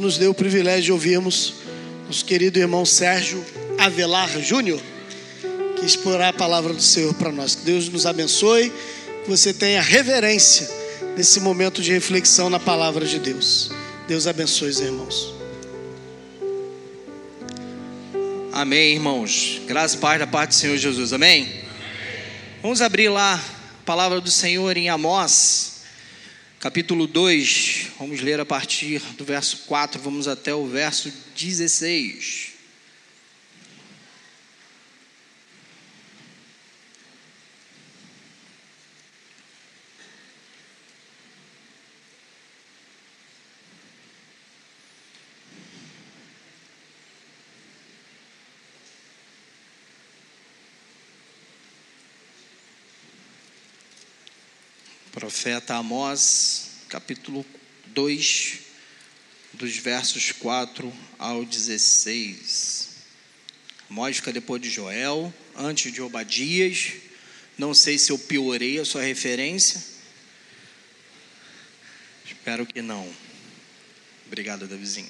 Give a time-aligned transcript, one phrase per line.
[0.00, 1.54] nos deu o privilégio de ouvirmos
[2.06, 3.44] nosso querido irmão Sérgio
[3.78, 4.80] Avelar Júnior,
[5.76, 7.54] que explorar a palavra do Senhor para nós.
[7.54, 8.72] Que Deus nos abençoe,
[9.24, 10.70] que você tenha reverência
[11.16, 13.70] nesse momento de reflexão na palavra de Deus.
[14.06, 15.34] Deus abençoe os irmãos.
[18.52, 19.60] Amém, irmãos.
[19.66, 21.12] Graças e paz da parte do Senhor Jesus.
[21.12, 21.42] Amém?
[21.42, 21.64] Amém?
[22.62, 25.73] Vamos abrir lá a palavra do Senhor em Amós
[26.64, 32.53] capítulo 2, vamos ler a partir do verso 4, vamos até o verso 16.
[55.24, 57.46] Profeta Amós, capítulo
[57.86, 58.58] 2,
[59.54, 62.90] dos versos 4 ao 16.
[63.88, 66.92] Amós fica depois de Joel, antes de Obadias.
[67.56, 69.82] Não sei se eu piorei a sua referência.
[72.26, 73.10] Espero que não.
[74.26, 75.08] Obrigado, Davizinho.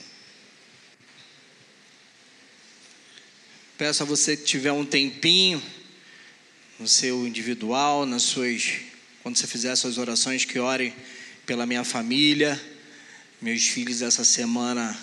[3.77, 5.61] Peço a você que tiver um tempinho
[6.79, 8.94] no seu individual, nas suas
[9.25, 10.93] quando você fizer suas orações, que ore
[11.47, 12.61] pela minha família.
[13.41, 14.95] Meus filhos essa semana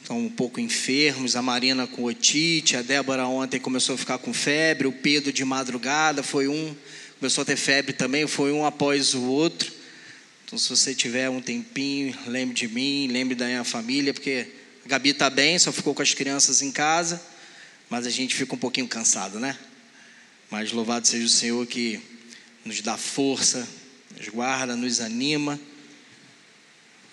[0.00, 4.34] estão um pouco enfermos, a Marina com otite, a Débora ontem começou a ficar com
[4.34, 6.74] febre, o Pedro de madrugada foi um,
[7.20, 9.72] começou a ter febre também, foi um após o outro.
[10.44, 14.48] Então, se você tiver um tempinho, lembre de mim, lembre da minha família, porque
[14.84, 17.22] a Gabi está bem, só ficou com as crianças em casa,
[17.88, 19.56] mas a gente fica um pouquinho cansado, né?
[20.50, 22.00] Mas louvado seja o Senhor que
[22.64, 23.68] nos dá força,
[24.16, 25.58] nos guarda, nos anima.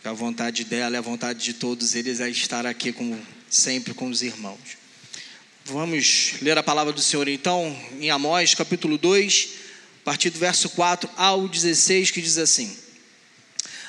[0.04, 3.20] A vontade dela e a vontade de todos eles é estar aqui como
[3.50, 4.78] sempre com os irmãos.
[5.66, 9.50] Vamos ler a palavra do Senhor então, em Amós, capítulo 2,
[10.02, 12.76] a partir do verso 4 ao 16, que diz assim: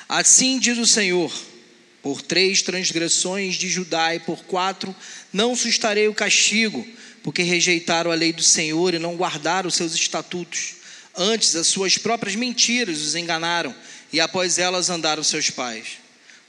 [0.07, 1.31] Assim diz o Senhor:
[2.01, 4.95] por três transgressões de Judá e por quatro
[5.31, 6.85] não sustarei o castigo,
[7.23, 10.80] porque rejeitaram a lei do Senhor e não guardaram os seus estatutos.
[11.15, 13.75] Antes, as suas próprias mentiras os enganaram,
[14.13, 15.97] e após elas andaram seus pais.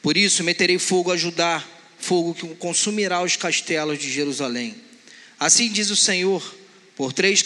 [0.00, 1.64] Por isso, meterei fogo a Judá,
[1.98, 4.74] fogo que consumirá os castelos de Jerusalém.
[5.38, 6.42] Assim diz o Senhor:
[6.96, 7.42] por três,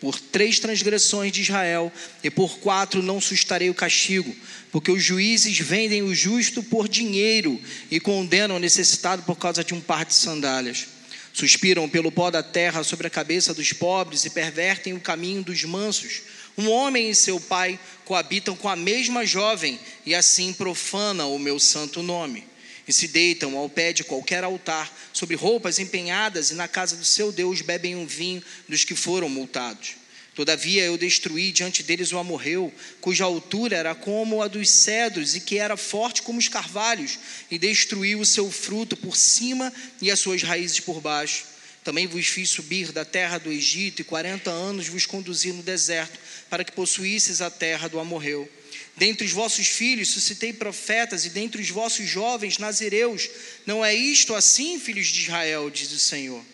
[0.00, 1.92] por três transgressões de Israel,
[2.22, 4.34] e por quatro não sustarei o castigo,
[4.70, 9.74] porque os juízes vendem o justo por dinheiro e condenam o necessitado por causa de
[9.74, 10.86] um par de sandálias.
[11.32, 15.62] Suspiram pelo pó da terra sobre a cabeça dos pobres e pervertem o caminho dos
[15.64, 16.22] mansos.
[16.56, 21.58] Um homem e seu pai coabitam com a mesma jovem e assim profanam o meu
[21.58, 22.44] santo nome.
[22.88, 27.04] E se deitam ao pé de qualquer altar, sobre roupas empenhadas, e na casa do
[27.04, 29.94] seu Deus bebem um vinho dos que foram multados.
[30.34, 35.40] Todavia eu destruí diante deles o amorreu, cuja altura era como a dos cedros e
[35.40, 37.18] que era forte como os carvalhos,
[37.50, 41.44] e destruí o seu fruto por cima e as suas raízes por baixo.
[41.84, 46.18] Também vos fiz subir da terra do Egito, e quarenta anos vos conduzi no deserto,
[46.50, 48.50] para que possuísseis a terra do amorreu.
[48.96, 53.30] Dentre os vossos filhos suscitei profetas, e dentre os vossos jovens nazireus.
[53.64, 56.44] Não é isto assim, filhos de Israel, diz o Senhor.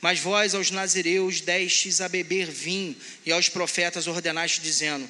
[0.00, 5.08] Mas vós aos nazireus destes a beber vinho, e aos profetas ordenaste, dizendo: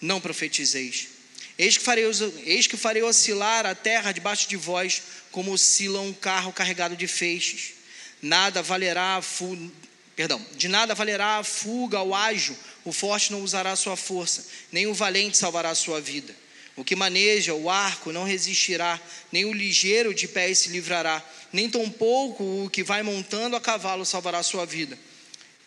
[0.00, 1.08] Não profetizeis.
[1.58, 2.04] Eis que, farei,
[2.46, 7.06] eis que farei oscilar a terra debaixo de vós, como oscila um carro carregado de
[7.06, 7.74] feixes.
[8.22, 9.70] Nada valerá a fuga,
[10.16, 12.56] perdão, de nada valerá a fuga ao ágil,
[12.90, 16.34] o forte não usará sua força, nem o valente salvará sua vida.
[16.74, 21.70] O que maneja o arco não resistirá, nem o ligeiro de pé se livrará, nem
[21.70, 24.98] tampouco o que vai montando a cavalo salvará sua vida.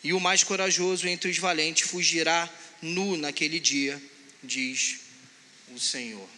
[0.02, 2.46] E o mais corajoso entre os valentes fugirá
[2.82, 3.98] nu naquele dia,
[4.42, 5.00] diz
[5.74, 6.28] o Senhor.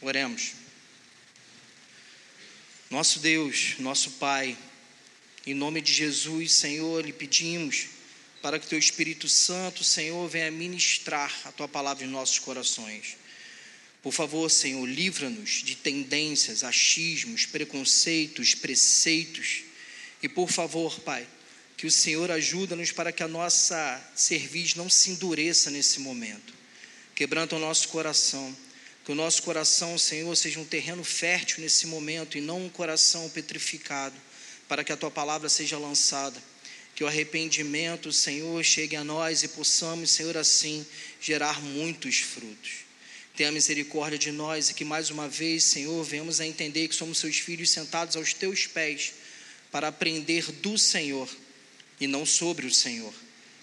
[0.00, 0.54] Oremos.
[2.90, 4.58] Nosso Deus, nosso Pai,
[5.46, 8.01] em nome de Jesus, Senhor, lhe pedimos
[8.42, 13.16] para que teu Espírito Santo, Senhor, venha ministrar a tua palavra em nossos corações.
[14.02, 19.62] Por favor, Senhor, livra-nos de tendências, achismos, preconceitos, preceitos.
[20.20, 21.24] E por favor, Pai,
[21.76, 26.52] que o Senhor ajuda-nos para que a nossa cerviz não se endureça nesse momento.
[27.14, 28.54] Quebranta o nosso coração.
[29.04, 33.28] Que o nosso coração, Senhor, seja um terreno fértil nesse momento e não um coração
[33.30, 34.16] petrificado,
[34.68, 36.40] para que a tua palavra seja lançada.
[37.02, 40.86] Que o arrependimento, Senhor, chegue a nós e possamos, Senhor, assim
[41.20, 42.84] gerar muitos frutos.
[43.36, 47.18] Tenha misericórdia de nós e que mais uma vez, Senhor, venhamos a entender que somos
[47.18, 49.14] seus filhos sentados aos teus pés
[49.72, 51.28] para aprender do Senhor
[52.00, 53.12] e não sobre o Senhor.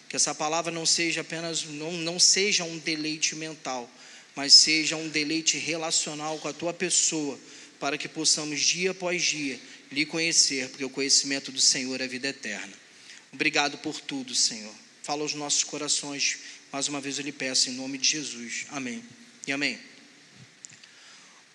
[0.10, 3.90] Que essa palavra não seja apenas não, não seja um deleite mental,
[4.36, 7.40] mas seja um deleite relacional com a tua pessoa,
[7.80, 9.58] para que possamos dia após dia
[9.90, 12.89] lhe conhecer, porque o conhecimento do Senhor é vida eterna.
[13.32, 14.74] Obrigado por tudo, Senhor.
[15.04, 16.38] Fala aos nossos corações.
[16.72, 18.66] Mais uma vez eu lhe peço em nome de Jesus.
[18.70, 19.04] Amém.
[19.48, 19.80] E amém.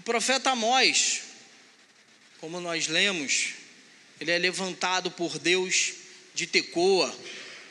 [0.01, 1.23] O profeta Amós,
[2.41, 3.55] como nós lemos,
[4.21, 5.95] ele é levantado por Deus
[6.35, 7.15] de Tecoa,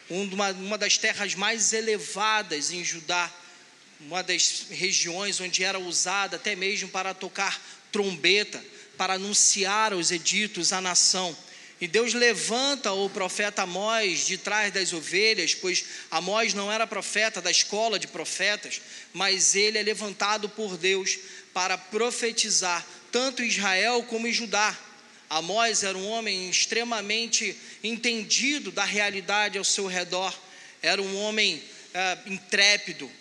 [0.10, 3.32] uma, das terras mais elevadas em Judá,
[4.00, 7.62] uma das regiões onde era usada até mesmo para tocar
[7.92, 8.64] trombeta,
[8.98, 11.36] para anunciar os editos à nação.
[11.84, 17.42] E Deus levanta o profeta Amós de trás das ovelhas, pois Amós não era profeta
[17.42, 18.80] da escola de profetas,
[19.12, 21.20] mas ele é levantado por Deus
[21.54, 24.80] para profetizar tanto Israel como Judá.
[25.30, 27.54] Amós era um homem extremamente
[27.84, 30.34] entendido da realidade ao seu redor,
[30.82, 31.62] era um homem
[31.94, 33.12] é, intrépido,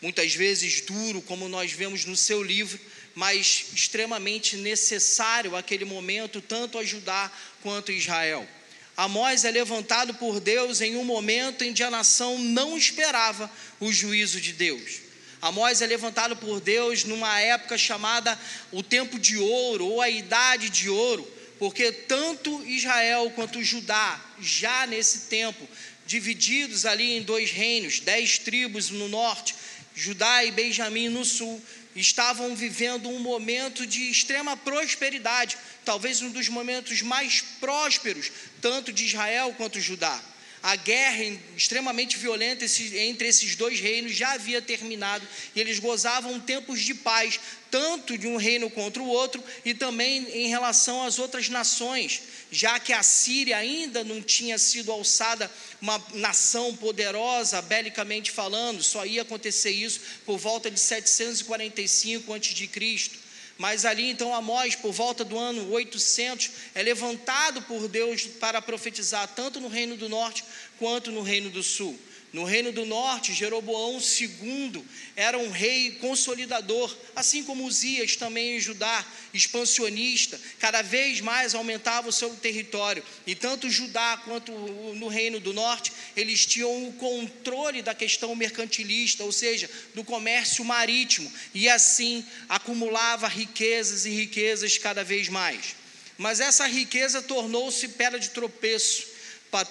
[0.00, 2.80] muitas vezes duro, como nós vemos no seu livro,
[3.16, 7.32] mas extremamente necessário aquele momento, tanto a Judá
[7.62, 8.46] quanto a Israel.
[8.94, 13.90] Amós é levantado por Deus em um momento em que a nação não esperava o
[13.90, 15.00] juízo de Deus.
[15.40, 18.38] Amós é levantado por Deus numa época chamada
[18.70, 21.26] o tempo de ouro ou a idade de ouro,
[21.58, 25.66] porque tanto Israel quanto Judá, já nesse tempo,
[26.06, 29.54] divididos ali em dois reinos, dez tribos no norte,
[29.94, 31.62] Judá e Benjamim no sul,
[31.96, 39.06] estavam vivendo um momento de extrema prosperidade, talvez um dos momentos mais prósperos, tanto de
[39.06, 40.22] Israel quanto Judá
[40.66, 42.66] a guerra extremamente violenta
[42.96, 45.24] entre esses dois reinos já havia terminado
[45.54, 47.38] e eles gozavam tempos de paz,
[47.70, 52.20] tanto de um reino contra o outro e também em relação às outras nações,
[52.50, 55.48] já que a Síria ainda não tinha sido alçada
[55.80, 63.25] uma nação poderosa, belicamente falando, só ia acontecer isso por volta de 745 a.C.
[63.58, 69.26] Mas ali então Amós, por volta do ano 800, é levantado por Deus para profetizar
[69.28, 70.44] tanto no reino do norte
[70.78, 71.98] quanto no reino do sul.
[72.36, 74.84] No reino do norte, Jeroboão II
[75.16, 79.02] era um rei consolidador, assim como Uzias também em Judá,
[79.32, 83.02] expansionista, cada vez mais aumentava o seu território.
[83.26, 89.24] E tanto Judá quanto no reino do norte, eles tinham o controle da questão mercantilista,
[89.24, 95.74] ou seja, do comércio marítimo, e assim acumulava riquezas e riquezas cada vez mais.
[96.18, 99.06] Mas essa riqueza tornou-se pedra de tropeço,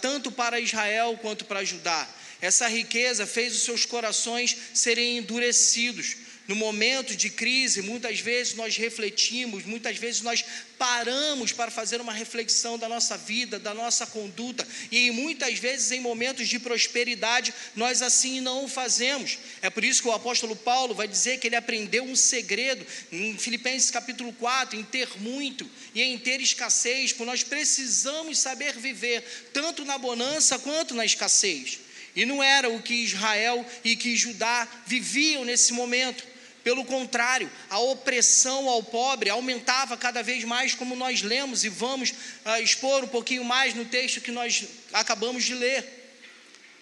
[0.02, 2.10] tanto para Israel quanto para Judá.
[2.46, 6.18] Essa riqueza fez os seus corações serem endurecidos.
[6.48, 10.46] No momento de crise, muitas vezes nós refletimos, muitas vezes nós
[10.78, 16.00] paramos para fazer uma reflexão da nossa vida, da nossa conduta, e muitas vezes em
[16.00, 19.40] momentos de prosperidade nós assim não o fazemos.
[19.60, 23.36] É por isso que o apóstolo Paulo vai dizer que ele aprendeu um segredo em
[23.40, 29.24] Filipenses capítulo 4, em ter muito e em ter escassez, porque nós precisamos saber viver
[29.52, 31.85] tanto na bonança quanto na escassez.
[32.16, 36.24] E não era o que Israel e que Judá viviam nesse momento.
[36.64, 42.10] Pelo contrário, a opressão ao pobre aumentava cada vez mais, como nós lemos e vamos
[42.10, 45.86] uh, expor um pouquinho mais no texto que nós acabamos de ler.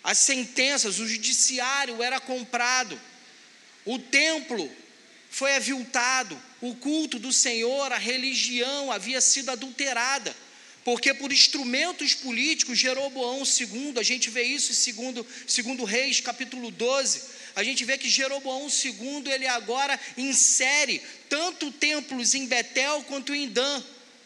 [0.01, 2.99] As sentenças, o judiciário era comprado,
[3.85, 4.71] o templo
[5.29, 10.33] foi aviltado, o culto do Senhor, a religião havia sido adulterada.
[10.83, 16.71] Porque por instrumentos políticos, Jeroboão II, a gente vê isso em segundo, segundo Reis, capítulo
[16.71, 17.21] 12,
[17.55, 23.47] a gente vê que Jeroboão II, ele agora insere tanto templos em Betel quanto em
[23.47, 23.83] Dan.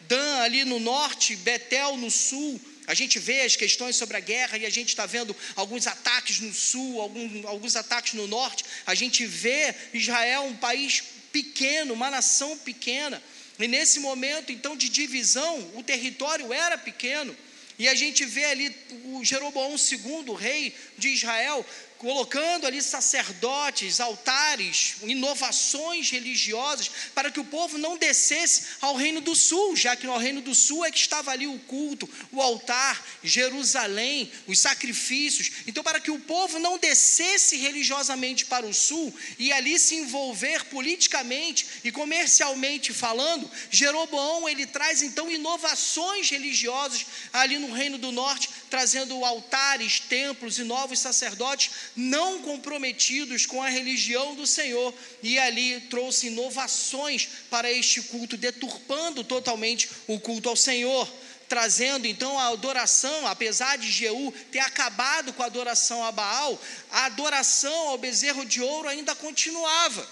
[0.08, 2.60] Dan ali no norte, Betel no sul.
[2.86, 6.40] A gente vê as questões sobre a guerra e a gente está vendo alguns ataques
[6.40, 8.64] no sul, algum, alguns ataques no norte.
[8.86, 13.22] A gente vê Israel um país pequeno, uma nação pequena.
[13.58, 17.36] E nesse momento, então, de divisão, o território era pequeno.
[17.78, 18.74] E a gente vê ali
[19.04, 21.64] o Jeroboão II, rei de Israel,
[21.98, 29.34] colocando ali sacerdotes, altares, inovações religiosas, para que o povo não descesse ao Reino do
[29.34, 33.04] Sul, já que no Reino do Sul é que estava ali o culto, o altar,
[33.22, 35.50] Jerusalém, os sacrifícios.
[35.66, 40.64] Então, para que o povo não descesse religiosamente para o Sul e ali se envolver
[40.66, 48.48] politicamente e comercialmente falando, Jeroboão ele traz então inovações religiosas ali no Reino do Norte
[48.70, 55.80] trazendo altares, templos e novos sacerdotes não comprometidos com a religião do Senhor, e ali
[55.90, 61.12] trouxe inovações para este culto, deturpando totalmente o culto ao Senhor
[61.48, 67.06] trazendo então a adoração, apesar de Jeú ter acabado com a adoração a Baal, a
[67.06, 70.06] adoração ao bezerro de ouro ainda continuava.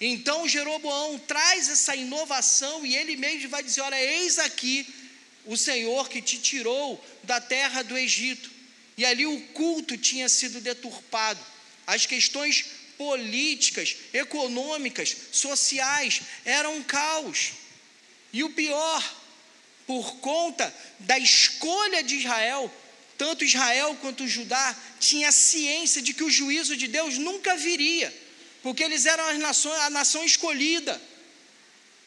[0.00, 4.86] Então Jeroboão traz essa inovação e ele mesmo vai dizer: Olha, eis aqui
[5.44, 8.53] o Senhor que te tirou da terra do Egito.
[8.96, 11.40] E ali o culto tinha sido deturpado,
[11.86, 12.64] as questões
[12.96, 17.52] políticas, econômicas, sociais eram um caos.
[18.32, 19.16] E o pior,
[19.86, 22.72] por conta da escolha de Israel,
[23.18, 28.12] tanto Israel quanto Judá tinha ciência de que o juízo de Deus nunca viria
[28.64, 30.98] porque eles eram nação, a nação escolhida.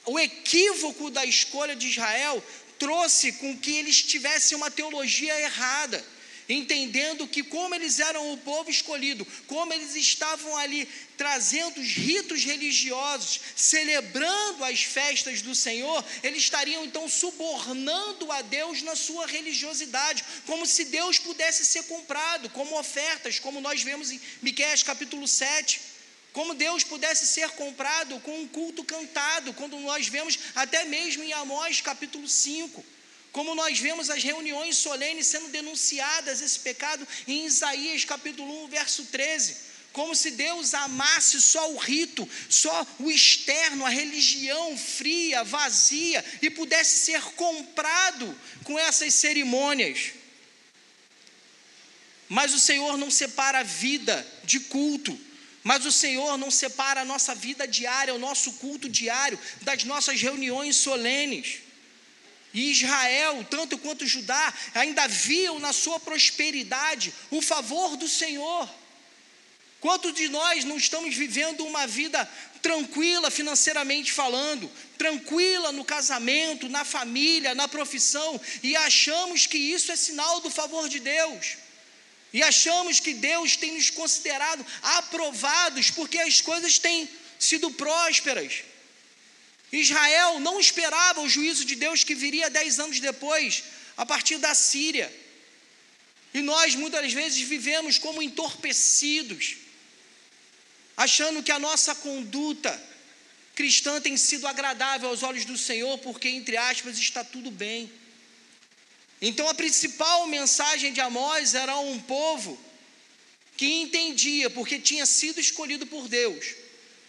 [0.08, 2.44] O equívoco da escolha de Israel
[2.80, 6.04] trouxe com que eles tivessem uma teologia errada,
[6.50, 10.88] entendendo que, como eles eram o povo escolhido, como eles estavam ali
[11.18, 18.82] trazendo os ritos religiosos, celebrando as festas do Senhor, eles estariam então subornando a Deus
[18.82, 24.22] na sua religiosidade, como se Deus pudesse ser comprado, como ofertas, como nós vemos em
[24.42, 25.98] Miqueias capítulo 7.
[26.34, 31.34] Como Deus pudesse ser comprado com um culto cantado, quando nós vemos até mesmo em
[31.34, 32.97] Amós capítulo 5.
[33.38, 39.06] Como nós vemos as reuniões solenes sendo denunciadas esse pecado em Isaías capítulo 1, verso
[39.06, 46.24] 13 como se Deus amasse só o rito, só o externo, a religião fria, vazia,
[46.40, 50.12] e pudesse ser comprado com essas cerimônias.
[52.30, 55.20] Mas o Senhor não separa a vida de culto.
[55.64, 60.22] Mas o Senhor não separa a nossa vida diária, o nosso culto diário, das nossas
[60.22, 61.67] reuniões solenes.
[62.54, 68.70] E Israel, tanto quanto Judá, ainda viam na sua prosperidade o favor do Senhor.
[69.80, 72.28] Quantos de nós não estamos vivendo uma vida
[72.62, 79.96] tranquila financeiramente falando, tranquila no casamento, na família, na profissão, e achamos que isso é
[79.96, 81.58] sinal do favor de Deus?
[82.34, 87.08] E achamos que Deus tem nos considerado aprovados porque as coisas têm
[87.40, 88.64] sido prósperas.
[89.72, 93.64] Israel não esperava o juízo de Deus que viria dez anos depois,
[93.98, 95.14] a partir da Síria.
[96.34, 99.58] E nós muitas vezes vivemos como entorpecidos,
[100.96, 102.82] achando que a nossa conduta
[103.56, 107.92] cristã tem sido agradável aos olhos do Senhor, porque, entre aspas, está tudo bem.
[109.20, 112.58] Então a principal mensagem de Amós era um povo
[113.58, 116.54] que entendia, porque tinha sido escolhido por Deus,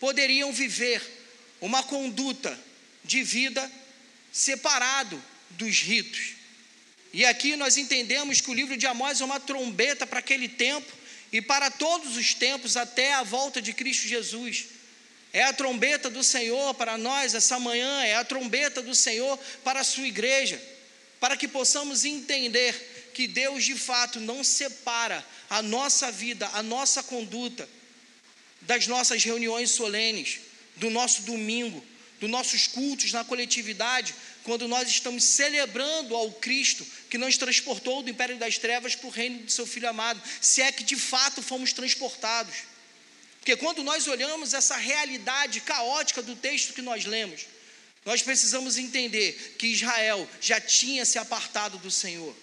[0.01, 1.18] poderiam viver
[1.61, 2.59] uma conduta
[3.05, 3.71] de vida
[4.33, 6.35] separado dos ritos.
[7.13, 10.93] E aqui nós entendemos que o livro de Amós é uma trombeta para aquele tempo
[11.33, 14.67] e para todos os tempos até a volta de Cristo Jesus.
[15.33, 19.81] É a trombeta do Senhor para nós essa manhã, é a trombeta do Senhor para
[19.81, 20.61] a sua igreja
[21.21, 27.03] para que possamos entender que Deus de fato não separa a nossa vida, a nossa
[27.03, 27.69] conduta
[28.61, 30.41] das nossas reuniões solenes,
[30.79, 31.85] do nosso domingo,
[32.21, 38.11] dos nossos cultos na coletividade, quando nós estamos celebrando ao Cristo que nos transportou do
[38.11, 41.43] império das trevas para o reino do seu Filho amado, se é que de fato
[41.43, 42.55] fomos transportados.
[43.39, 47.47] Porque quando nós olhamos essa realidade caótica do texto que nós lemos,
[48.05, 52.35] nós precisamos entender que Israel já tinha se apartado do Senhor.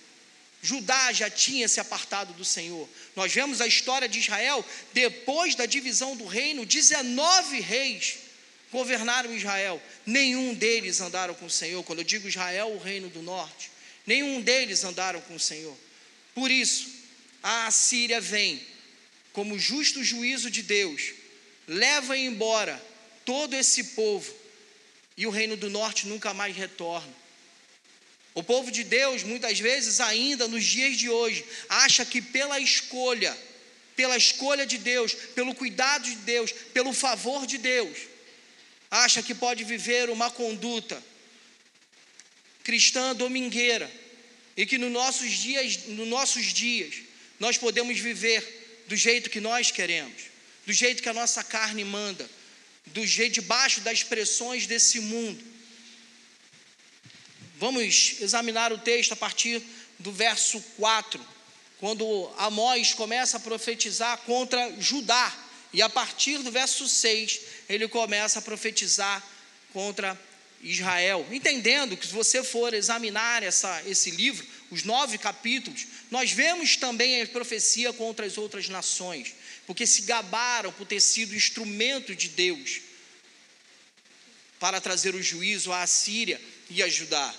[0.62, 2.90] Judá já tinha se apartado do Senhor.
[3.16, 8.25] Nós vemos a história de Israel, depois da divisão do reino, 19 reis
[8.76, 9.82] governaram Israel.
[10.06, 11.82] Nenhum deles andaram com o Senhor.
[11.84, 13.72] Quando eu digo Israel, o reino do norte,
[14.06, 15.76] nenhum deles andaram com o Senhor.
[16.34, 16.90] Por isso,
[17.42, 18.62] a Assíria vem
[19.32, 21.14] como justo juízo de Deus,
[21.68, 22.82] leva embora
[23.24, 24.34] todo esse povo
[25.18, 27.14] e o reino do norte nunca mais retorna.
[28.34, 33.36] O povo de Deus, muitas vezes, ainda nos dias de hoje, acha que pela escolha,
[33.96, 37.98] pela escolha de Deus, pelo cuidado de Deus, pelo favor de Deus,
[39.04, 41.02] acha que pode viver uma conduta
[42.64, 43.92] cristã domingueira
[44.56, 46.96] e que nos nossos dias, nos nossos dias,
[47.40, 50.24] nós podemos viver do jeito que nós queremos,
[50.66, 52.30] do jeito que a nossa carne manda,
[52.88, 55.44] do jeito debaixo das pressões desse mundo.
[57.58, 59.62] Vamos examinar o texto a partir
[60.00, 61.20] do verso 4,
[61.80, 65.34] quando Amós começa a profetizar contra Judá,
[65.74, 69.24] e a partir do verso 6, ele começa a profetizar
[69.74, 70.20] contra
[70.62, 76.76] Israel, entendendo que se você for examinar essa, esse livro, os nove capítulos, nós vemos
[76.76, 79.36] também a profecia contra as outras nações,
[79.68, 82.82] porque se gabaram por ter sido instrumento de Deus
[84.60, 87.34] para trazer o juízo à Síria e a Judá.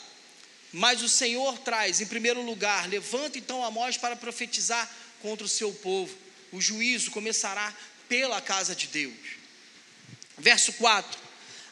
[0.73, 4.89] Mas o Senhor traz, em primeiro lugar, levanta então Amós para profetizar
[5.23, 6.15] contra o seu povo.
[6.53, 7.75] O juízo começará
[8.09, 9.36] pela casa de Deus.
[10.39, 11.19] Verso 4: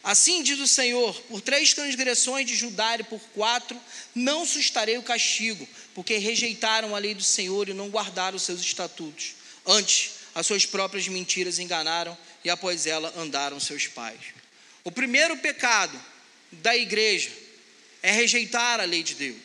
[0.02, 3.80] Assim diz o Senhor: por três transgressões de Judá e por quatro,
[4.14, 8.60] não sustarei o castigo, porque rejeitaram a lei do Senhor e não guardaram os seus
[8.60, 9.34] estatutos.
[9.66, 14.20] Antes, as suas próprias mentiras enganaram e após ela andaram seus pais.
[14.82, 15.98] O primeiro pecado
[16.52, 17.30] da igreja
[18.02, 19.40] é rejeitar a lei de Deus.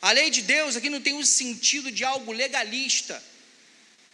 [0.00, 3.22] A lei de Deus aqui não tem o sentido de algo legalista,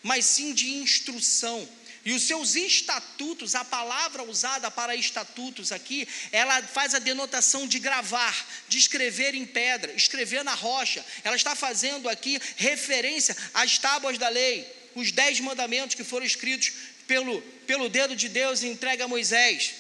[0.02, 1.69] mas sim de instrução
[2.04, 7.78] e os seus estatutos, a palavra usada para estatutos aqui, ela faz a denotação de
[7.78, 11.04] gravar, de escrever em pedra, escrever na rocha.
[11.23, 14.66] Ela está fazendo aqui referência às tábuas da lei,
[14.97, 16.73] os dez mandamentos que foram escritos
[17.06, 19.75] pelo, pelo dedo de Deus e entregue a Moisés.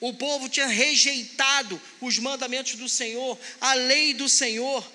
[0.00, 4.88] O povo tinha rejeitado os mandamentos do Senhor, a lei do Senhor.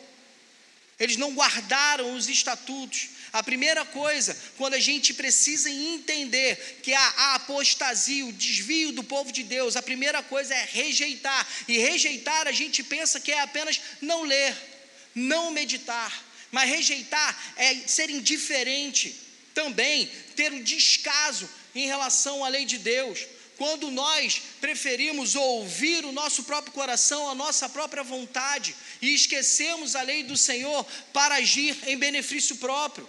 [0.98, 3.10] Eles não guardaram os estatutos.
[3.34, 9.32] A primeira coisa, quando a gente precisa entender que a, apostasia, o desvio do povo
[9.32, 11.48] de Deus, a primeira coisa é rejeitar.
[11.68, 14.56] E rejeitar a gente pensa que é apenas não ler,
[15.16, 16.24] não meditar.
[16.52, 19.20] Mas rejeitar é ser indiferente,
[19.56, 23.26] também ter o um descaso em relação à lei de Deus
[23.58, 30.02] quando nós preferimos ouvir o nosso próprio coração, a nossa própria vontade, e esquecemos a
[30.02, 33.08] lei do Senhor para agir em benefício próprio.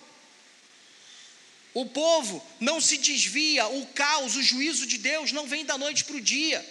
[1.74, 6.04] O povo não se desvia, o caos, o juízo de Deus não vem da noite
[6.04, 6.64] para o dia.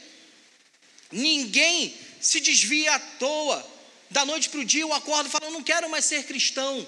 [1.12, 3.74] Ninguém se desvia à toa.
[4.10, 6.88] Da noite para o dia eu acordo e falo, não quero mais ser cristão.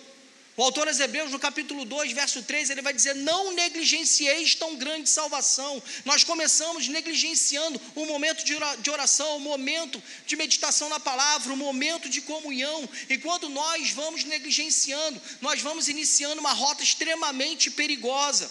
[0.58, 4.78] O autor aos Hebreus, no capítulo 2, verso 3, ele vai dizer: Não negligencieis tão
[4.78, 5.84] grande salvação.
[6.06, 12.08] Nós começamos negligenciando o momento de oração, o momento de meditação na palavra, o momento
[12.08, 12.88] de comunhão.
[13.10, 18.50] E quando nós vamos negligenciando, nós vamos iniciando uma rota extremamente perigosa.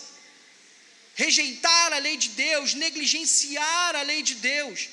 [1.14, 4.90] Rejeitar a lei de Deus, negligenciar a lei de Deus,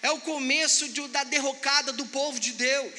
[0.00, 2.94] é o começo de, da derrocada do povo de Deus.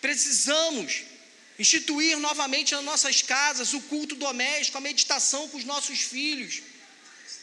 [0.00, 1.11] Precisamos
[1.58, 6.62] instituir novamente nas nossas casas o culto doméstico, a meditação com os nossos filhos,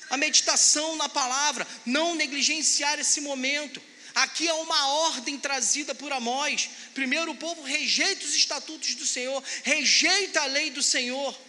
[0.09, 3.81] a meditação na palavra, não negligenciar esse momento.
[4.15, 6.69] Aqui é uma ordem trazida por Amós.
[6.93, 11.39] Primeiro, o povo rejeita os estatutos do Senhor, rejeita a lei do Senhor.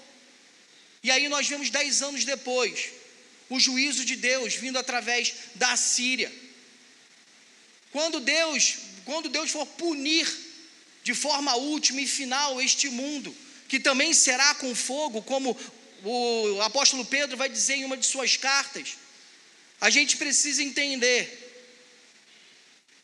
[1.03, 2.91] E aí nós vemos dez anos depois
[3.49, 6.33] o juízo de Deus vindo através da Síria.
[7.91, 10.29] Quando Deus, quando Deus for punir
[11.11, 13.37] de forma última e final este mundo,
[13.69, 15.57] que também será com fogo, como
[16.05, 18.97] o apóstolo Pedro vai dizer em uma de suas cartas.
[19.81, 21.23] A gente precisa entender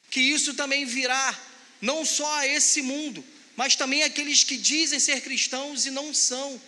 [0.08, 1.36] que isso também virá
[1.80, 3.24] não só a esse mundo,
[3.56, 6.60] mas também aqueles que dizem ser cristãos e não são.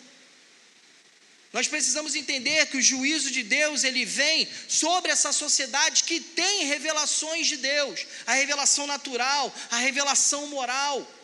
[1.52, 6.66] Nós precisamos entender que o juízo de Deus ele vem sobre essa sociedade que tem
[6.66, 11.14] revelações de Deus, a revelação natural, a revelação moral.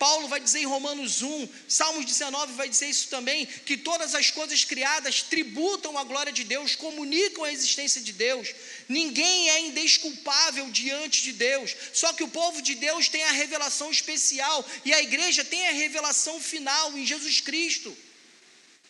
[0.00, 4.30] Paulo vai dizer em Romanos 1, Salmos 19 vai dizer isso também, que todas as
[4.30, 8.48] coisas criadas tributam a glória de Deus, comunicam a existência de Deus.
[8.88, 11.76] Ninguém é indesculpável diante de Deus.
[11.92, 15.72] Só que o povo de Deus tem a revelação especial e a igreja tem a
[15.72, 17.94] revelação final em Jesus Cristo.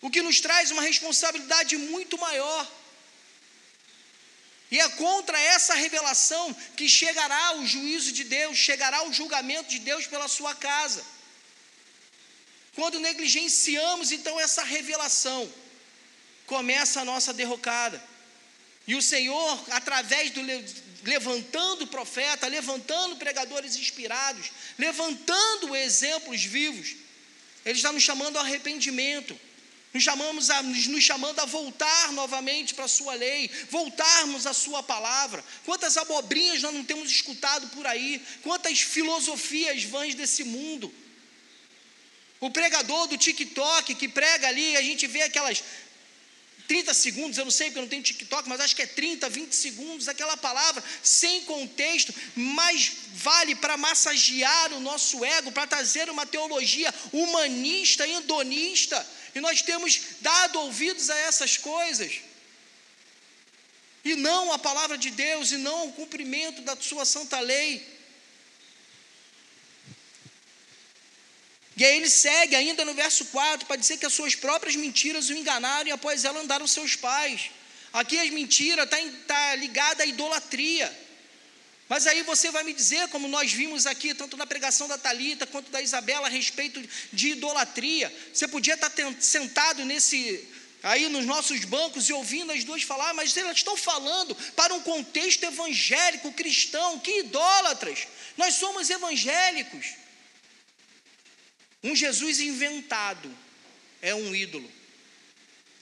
[0.00, 2.79] O que nos traz uma responsabilidade muito maior.
[4.70, 9.80] E é contra essa revelação que chegará o juízo de Deus, chegará o julgamento de
[9.80, 11.04] Deus pela sua casa.
[12.74, 15.52] Quando negligenciamos então essa revelação,
[16.46, 18.02] começa a nossa derrocada.
[18.86, 20.40] E o Senhor, através do
[21.02, 26.94] levantando profeta, levantando pregadores inspirados, levantando exemplos vivos,
[27.64, 29.38] Ele está nos chamando ao arrependimento
[29.92, 34.82] nos, chamamos a, nos chamando a voltar novamente para a Sua lei, voltarmos à Sua
[34.82, 35.44] palavra.
[35.64, 40.94] Quantas abobrinhas nós não temos escutado por aí, quantas filosofias vãs desse mundo.
[42.38, 45.62] O pregador do TikTok que prega ali, a gente vê aquelas
[46.68, 49.28] 30 segundos, eu não sei porque eu não tenho TikTok, mas acho que é 30,
[49.28, 56.08] 20 segundos, aquela palavra sem contexto, mas vale para massagear o nosso ego, para trazer
[56.08, 62.20] uma teologia humanista, hedonista e nós temos dado ouvidos a essas coisas.
[64.02, 67.86] e não a palavra de Deus, e não o cumprimento da sua santa lei.
[71.76, 75.28] E aí ele segue ainda no verso 4 para dizer que as suas próprias mentiras
[75.28, 77.50] o enganaram e após ela andaram seus pais.
[77.92, 81.09] Aqui as mentiras está tá ligada à idolatria.
[81.90, 85.44] Mas aí você vai me dizer, como nós vimos aqui, tanto na pregação da Talita
[85.44, 86.80] quanto da Isabela, a respeito
[87.12, 88.16] de idolatria.
[88.32, 90.48] Você podia estar sentado nesse
[90.84, 94.80] aí nos nossos bancos e ouvindo as duas falar, mas elas estão falando para um
[94.82, 98.06] contexto evangélico cristão, que idólatras.
[98.36, 99.94] Nós somos evangélicos.
[101.82, 103.36] Um Jesus inventado
[104.00, 104.70] é um ídolo.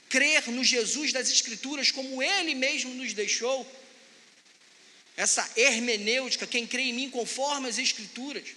[0.08, 3.70] Crer no Jesus das Escrituras como ele mesmo nos deixou
[5.18, 8.50] essa hermenêutica, quem crê em mim conforme as Escrituras.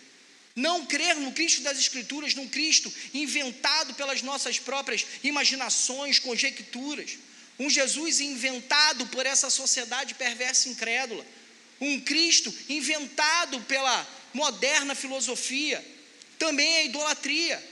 [0.56, 7.18] Não crer no Cristo das Escrituras, num Cristo inventado pelas nossas próprias imaginações, conjecturas.
[7.58, 11.26] Um Jesus inventado por essa sociedade perversa e incrédula.
[11.80, 15.84] Um Cristo inventado pela moderna filosofia.
[16.38, 17.72] Também é idolatria.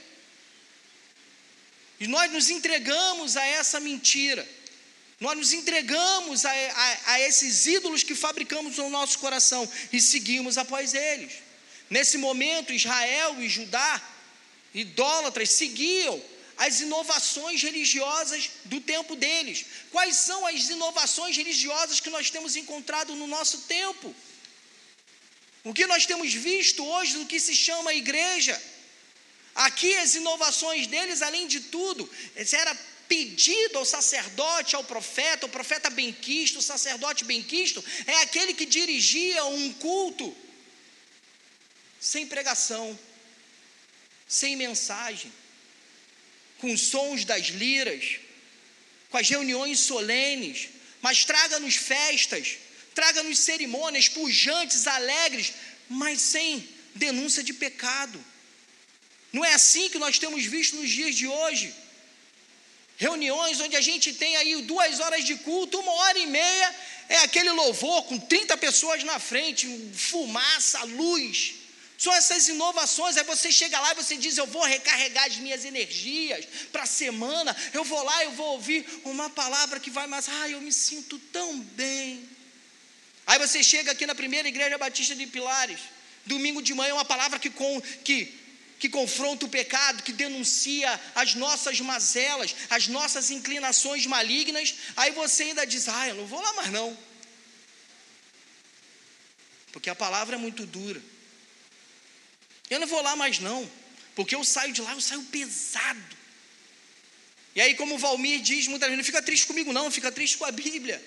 [2.00, 4.44] E nós nos entregamos a essa mentira.
[5.20, 10.56] Nós nos entregamos a, a, a, esses ídolos que fabricamos no nosso coração e seguimos
[10.56, 11.34] após eles.
[11.90, 14.00] Nesse momento, Israel e Judá,
[14.72, 16.22] idólatras, seguiam
[16.56, 19.66] as inovações religiosas do tempo deles.
[19.90, 24.14] Quais são as inovações religiosas que nós temos encontrado no nosso tempo?
[25.64, 28.60] O que nós temos visto hoje do que se chama igreja?
[29.54, 32.78] Aqui as inovações deles, além de tudo, era
[33.10, 39.44] pedido ao sacerdote, ao profeta, o profeta benquisto, o sacerdote benquisto, é aquele que dirigia
[39.46, 40.32] um culto
[41.98, 42.96] sem pregação,
[44.28, 45.32] sem mensagem,
[46.58, 48.20] com sons das liras,
[49.10, 50.68] com as reuniões solenes,
[51.02, 52.58] mas traga-nos festas,
[52.94, 55.52] traga-nos cerimônias pujantes, alegres,
[55.88, 58.24] mas sem denúncia de pecado.
[59.32, 61.74] Não é assim que nós temos visto nos dias de hoje
[63.00, 66.74] reuniões onde a gente tem aí duas horas de culto, uma hora e meia
[67.08, 71.54] é aquele louvor com 30 pessoas na frente, fumaça, luz.
[71.96, 73.16] São essas inovações.
[73.16, 76.86] Aí você chega lá e você diz: Eu vou recarregar as minhas energias para a
[76.86, 77.56] semana.
[77.72, 80.28] Eu vou lá, eu vou ouvir uma palavra que vai mais.
[80.28, 82.28] Ah, eu me sinto tão bem.
[83.26, 85.80] Aí você chega aqui na primeira igreja batista de Pilares.
[86.26, 88.39] Domingo de manhã, uma palavra que, com, que
[88.80, 95.42] que confronta o pecado, que denuncia as nossas mazelas, as nossas inclinações malignas, aí você
[95.44, 96.96] ainda diz: ah, eu não vou lá mais não.
[99.70, 101.00] Porque a palavra é muito dura.
[102.70, 103.70] Eu não vou lá mais não,
[104.14, 106.16] porque eu saio de lá, eu saio pesado.
[107.54, 110.38] E aí, como o Valmir diz muitas vezes, não fica triste comigo, não, fica triste
[110.38, 111.04] com a Bíblia.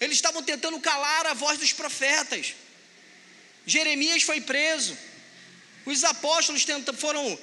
[0.00, 2.54] Eles estavam tentando calar a voz dos profetas.
[3.66, 4.96] Jeremias foi preso.
[5.86, 6.66] Os apóstolos
[6.98, 7.38] foram,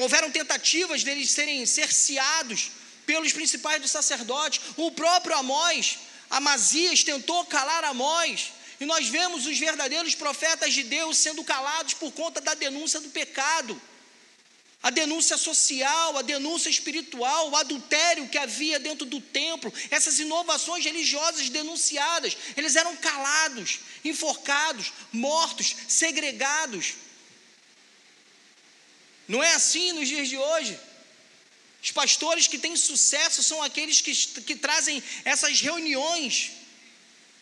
[0.00, 2.72] houveram tentativas deles serem cerceados
[3.06, 4.60] pelos principais dos sacerdotes.
[4.76, 8.52] O próprio Amós, Amazias, tentou calar Amós.
[8.80, 13.08] E nós vemos os verdadeiros profetas de Deus sendo calados por conta da denúncia do
[13.10, 13.80] pecado.
[14.82, 20.84] A denúncia social, a denúncia espiritual, o adultério que havia dentro do templo, essas inovações
[20.84, 26.96] religiosas denunciadas, eles eram calados, enforcados, mortos, segregados.
[29.26, 30.78] Não é assim nos dias de hoje.
[31.82, 36.52] Os pastores que têm sucesso são aqueles que, que trazem essas reuniões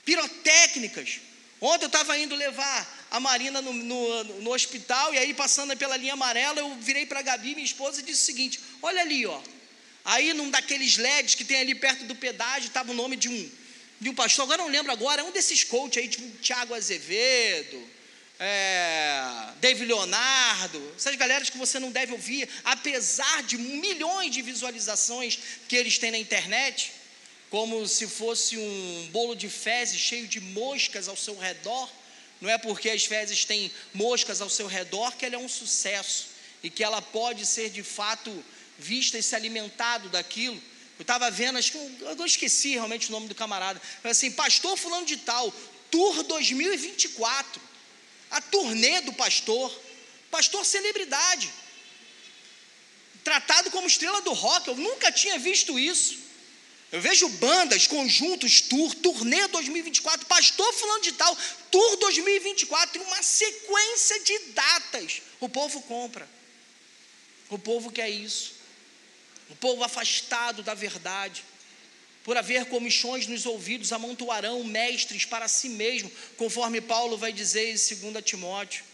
[0.05, 1.21] pirotécnicas.
[1.61, 5.97] Ontem eu estava indo levar a Marina no, no, no, hospital, e aí passando pela
[5.97, 9.25] linha amarela, eu virei para a Gabi, minha esposa, e disse o seguinte: olha ali,
[9.27, 9.40] ó.
[10.05, 13.51] Aí num daqueles LEDs que tem ali perto do pedágio, estava o nome de um,
[14.01, 17.88] de um pastor, agora não lembro agora, é um desses coaches aí, tipo Tiago Azevedo
[18.38, 25.38] é, David Leonardo, essas galeras que você não deve ouvir, apesar de milhões de visualizações
[25.68, 26.92] que eles têm na internet,
[27.51, 31.88] como se fosse um bolo de fezes cheio de moscas ao seu redor.
[32.40, 36.29] Não é porque as fezes têm moscas ao seu redor que ela é um sucesso
[36.62, 38.45] e que ela pode ser de fato
[38.79, 40.61] vista e se alimentado daquilo.
[40.99, 43.81] Eu estava vendo, acho que eu esqueci realmente o nome do camarada.
[44.03, 45.53] Assim, pastor fulano de tal,
[45.90, 47.71] Tour 2024
[48.33, 49.71] a turnê do pastor,
[50.31, 51.53] pastor celebridade,
[53.23, 56.18] tratado como estrela do rock, eu nunca tinha visto isso.
[56.90, 61.37] Eu vejo bandas, conjuntos, tour, turnê 2024, pastor fulano de tal,
[61.71, 65.23] tour 2024, tem uma sequência de datas.
[65.40, 66.29] O povo compra.
[67.49, 68.53] O povo quer isso.
[69.51, 71.45] O povo afastado da verdade.
[72.24, 78.11] Por haver comichões nos ouvidos, amontoarão mestres para si mesmo, conforme Paulo vai dizer em
[78.12, 78.85] 2 Timóteo.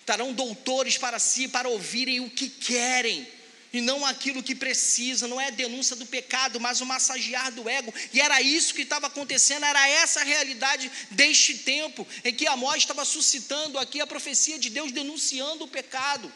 [0.00, 3.26] Estarão doutores para si, para ouvirem o que querem
[3.72, 7.68] e não aquilo que precisa, não é a denúncia do pecado, mas o massagear do
[7.68, 7.92] ego.
[8.12, 12.78] E era isso que estava acontecendo, era essa a realidade deste tempo, em que Amós
[12.78, 16.30] estava suscitando aqui a profecia de Deus denunciando o pecado.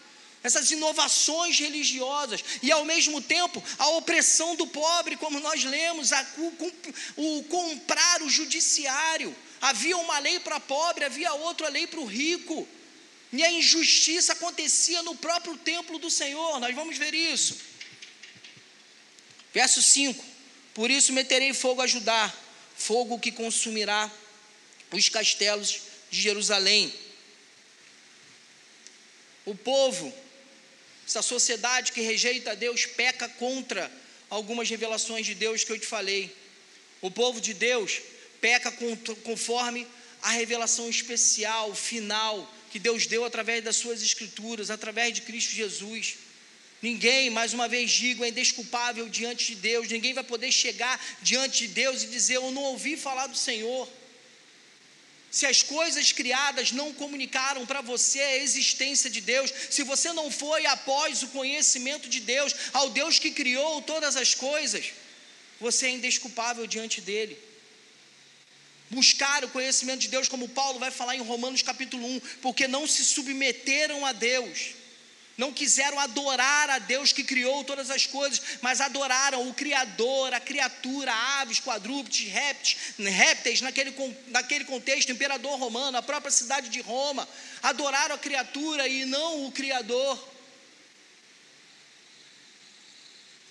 [0.46, 6.24] Essas inovações religiosas, e ao mesmo tempo a opressão do pobre, como nós lemos, a,
[6.38, 9.35] o, o comprar o judiciário.
[9.61, 12.68] Havia uma lei para pobre, havia outra lei para o rico.
[13.32, 17.56] E a injustiça acontecia no próprio templo do Senhor, nós vamos ver isso.
[19.52, 20.24] Verso 5:
[20.74, 22.32] Por isso meterei fogo a Judá,
[22.76, 24.09] fogo que consumirá
[24.92, 26.94] os castelos de Jerusalém.
[29.44, 30.14] O povo,
[31.07, 33.90] essa sociedade que rejeita Deus, peca contra
[34.29, 36.35] algumas revelações de Deus que eu te falei.
[37.01, 38.01] O povo de Deus
[38.40, 38.73] peca
[39.23, 39.87] conforme
[40.23, 46.16] a revelação especial, final, que Deus deu através das suas escrituras, através de Cristo Jesus.
[46.83, 49.88] Ninguém, mais uma vez digo, é indesculpável diante de Deus.
[49.88, 53.88] Ninguém vai poder chegar diante de Deus e dizer: Eu não ouvi falar do Senhor.
[55.37, 60.31] Se as coisas criadas não comunicaram para você a existência de Deus, se você não
[60.31, 64.94] foi após o conhecimento de Deus, ao Deus que criou todas as coisas,
[65.61, 67.38] você é indesculpável diante dele.
[68.88, 72.87] Buscar o conhecimento de Deus, como Paulo vai falar em Romanos capítulo 1, porque não
[72.87, 74.70] se submeteram a Deus,
[75.37, 80.40] não quiseram adorar a Deus que criou todas as coisas, mas adoraram o Criador, a
[80.40, 83.94] criatura, aves, quadrúpedes, répteis, répteis naquele,
[84.29, 87.29] naquele contexto, imperador romano, a própria cidade de Roma,
[87.62, 90.37] adoraram a criatura e não o Criador.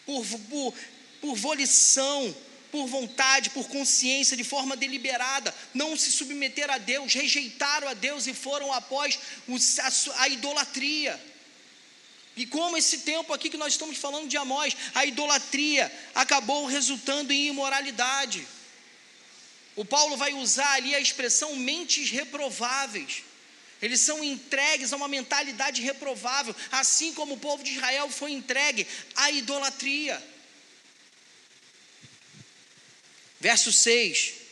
[0.07, 0.73] Por, por,
[1.21, 2.35] por volição,
[2.71, 8.25] por vontade, por consciência, de forma deliberada, não se submeteram a Deus, rejeitaram a Deus
[8.25, 9.19] e foram após
[10.17, 11.34] a idolatria.
[12.35, 17.31] E como esse tempo aqui que nós estamos falando de Amós, a idolatria acabou resultando
[17.31, 18.45] em imoralidade.
[19.75, 23.23] O Paulo vai usar ali a expressão mentes reprováveis.
[23.81, 28.87] Eles são entregues a uma mentalidade reprovável, assim como o povo de Israel foi entregue
[29.15, 30.21] à idolatria.
[33.39, 34.44] Verso 6: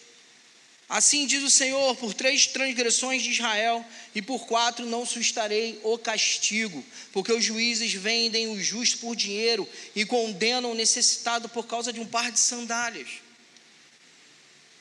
[0.93, 5.97] Assim diz o Senhor: por três transgressões de Israel e por quatro não sustarei o
[5.97, 11.91] castigo, porque os juízes vendem o justo por dinheiro e condenam o necessitado por causa
[11.91, 13.09] de um par de sandálias.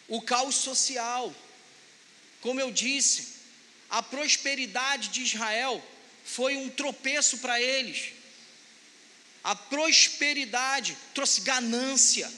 [0.06, 1.34] O caos social,
[2.42, 3.28] como eu disse,
[3.88, 5.82] a prosperidade de Israel
[6.26, 8.12] foi um tropeço para eles.
[9.42, 12.30] A prosperidade trouxe ganância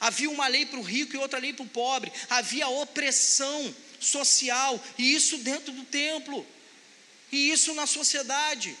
[0.00, 2.12] Havia uma lei para o rico e outra lei para o pobre.
[2.30, 6.46] Havia opressão social, e isso dentro do templo,
[7.32, 8.76] e isso na sociedade.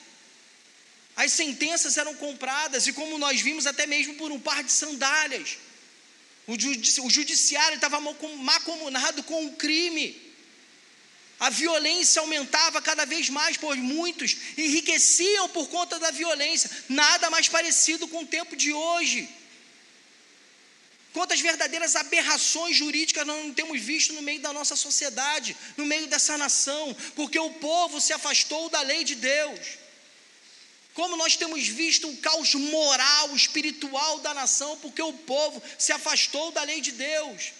[1.16, 5.58] As sentenças eram compradas, e como nós vimos, até mesmo por um par de sandálias.
[6.46, 10.28] O, judiciário estava macomunado com o crime.
[11.40, 16.70] A violência aumentava cada vez mais, pois muitos enriqueciam por conta da violência.
[16.88, 19.28] Nada mais parecido com o tempo de hoje.
[21.12, 26.06] Quantas verdadeiras aberrações jurídicas nós não temos visto no meio da nossa sociedade, no meio
[26.06, 29.78] dessa nação, porque o povo se afastou da lei de Deus.
[30.92, 36.50] Como nós temos visto o caos moral, espiritual da nação, porque o povo se afastou
[36.50, 37.52] da lei de Deus.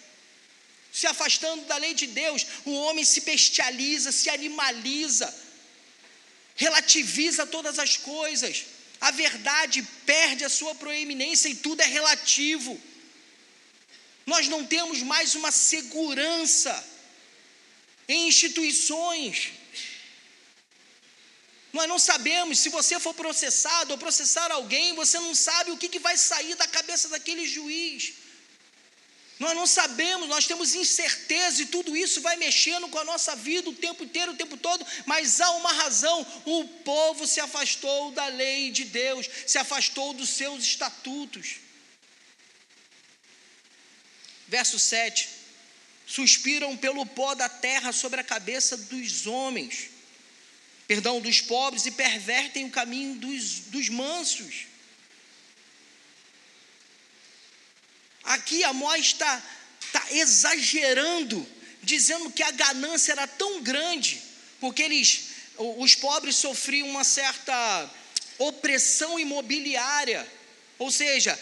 [0.91, 5.33] Se afastando da lei de Deus, o homem se bestializa, se animaliza,
[6.55, 8.65] relativiza todas as coisas.
[9.01, 12.79] A verdade perde a sua proeminência e tudo é relativo
[14.29, 16.73] nós não temos mais uma segurança
[18.07, 19.51] em instituições.
[21.73, 25.89] Nós não sabemos, se você for processado ou processar alguém, você não sabe o que,
[25.93, 28.13] que vai sair da cabeça daquele juiz.
[29.39, 33.69] Nós não sabemos, nós temos incerteza e tudo isso vai mexendo com a nossa vida
[33.69, 38.27] o tempo inteiro, o tempo todo, mas há uma razão: o povo se afastou da
[38.27, 41.68] lei de Deus, se afastou dos seus estatutos.
[44.49, 45.29] Verso 7:
[46.07, 49.91] Suspiram pelo pó da terra sobre a cabeça dos homens,
[50.87, 54.65] perdão, dos pobres, e pervertem o caminho dos, dos mansos.
[58.23, 59.41] Aqui Amós está
[59.91, 61.47] tá exagerando,
[61.83, 64.19] dizendo que a ganância era tão grande,
[64.59, 65.25] porque eles,
[65.57, 67.87] os pobres sofriam uma certa
[68.39, 70.27] opressão imobiliária,
[70.79, 71.39] ou seja,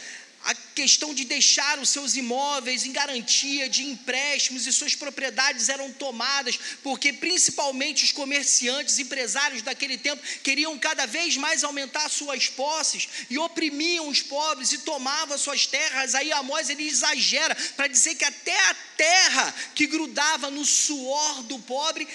[0.47, 5.91] a questão de deixar os seus imóveis em garantia de empréstimos e suas propriedades eram
[5.91, 13.09] tomadas, porque principalmente os comerciantes, empresários daquele tempo queriam cada vez mais aumentar suas posses
[13.29, 16.15] e oprimiam os pobres e tomavam suas terras.
[16.15, 21.59] Aí Amós ele exagera para dizer que até a terra que grudava no suor do
[21.59, 22.07] pobre,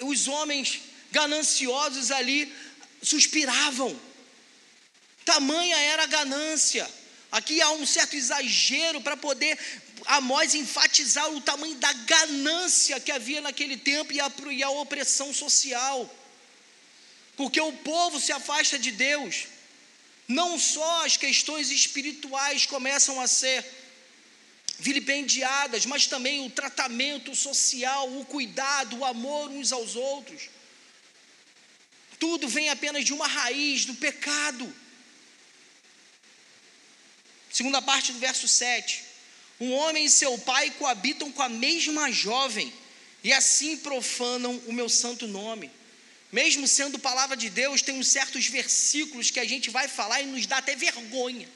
[0.00, 0.80] os homens
[1.12, 2.50] gananciosos ali
[3.02, 3.94] suspiravam.
[5.22, 7.03] Tamanha era a ganância.
[7.34, 9.58] Aqui há um certo exagero para poder
[10.06, 15.34] Amós enfatizar o tamanho da ganância que havia naquele tempo e a, e a opressão
[15.34, 16.08] social.
[17.36, 19.46] Porque o povo se afasta de Deus.
[20.28, 23.64] Não só as questões espirituais começam a ser
[24.78, 30.50] vilipendiadas, mas também o tratamento social, o cuidado, o amor uns aos outros.
[32.20, 34.72] Tudo vem apenas de uma raiz do pecado.
[37.54, 39.04] Segunda parte do verso 7.
[39.60, 42.74] Um homem e seu pai coabitam com a mesma jovem
[43.22, 45.70] e assim profanam o meu santo nome.
[46.32, 50.26] Mesmo sendo palavra de Deus, tem uns certos versículos que a gente vai falar e
[50.26, 51.48] nos dá até vergonha.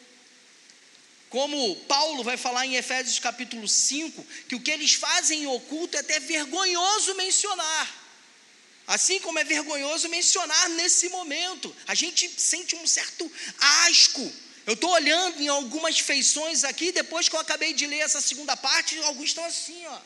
[1.30, 5.96] Como Paulo vai falar em Efésios capítulo 5, que o que eles fazem em oculto
[5.96, 8.04] é até vergonhoso mencionar.
[8.86, 14.32] Assim como é vergonhoso mencionar nesse momento, a gente sente um certo asco
[14.68, 18.54] eu estou olhando em algumas feições aqui, depois que eu acabei de ler essa segunda
[18.54, 19.98] parte, alguns estão assim, ó.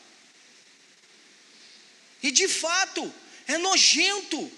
[2.21, 3.13] E de fato,
[3.45, 4.49] é nojento.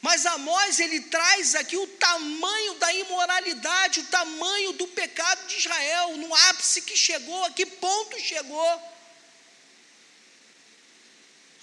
[0.00, 6.16] Mas Amós ele traz aqui o tamanho da imoralidade, o tamanho do pecado de Israel,
[6.18, 8.82] no ápice que chegou, a que ponto chegou.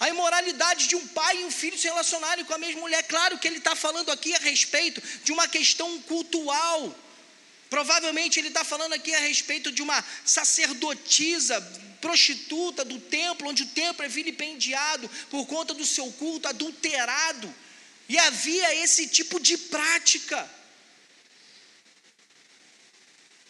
[0.00, 3.04] A imoralidade de um pai e um filho se relacionarem com a mesma mulher.
[3.04, 6.94] Claro que ele está falando aqui a respeito de uma questão cultural.
[7.70, 11.60] Provavelmente ele está falando aqui a respeito de uma sacerdotisa
[12.00, 17.52] prostituta do templo, onde o templo é vilipendiado por conta do seu culto adulterado.
[18.08, 20.50] E havia esse tipo de prática.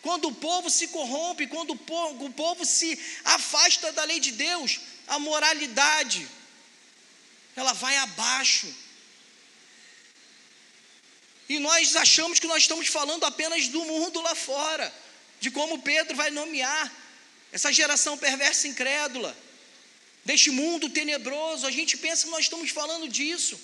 [0.00, 4.32] Quando o povo se corrompe, quando o povo, o povo se afasta da lei de
[4.32, 6.28] Deus, a moralidade
[7.56, 8.83] ela vai abaixo.
[11.48, 14.92] E nós achamos que nós estamos falando apenas do mundo lá fora,
[15.40, 16.90] de como Pedro vai nomear
[17.52, 19.36] essa geração perversa e incrédula,
[20.24, 21.66] deste mundo tenebroso.
[21.66, 23.60] A gente pensa que nós estamos falando disso,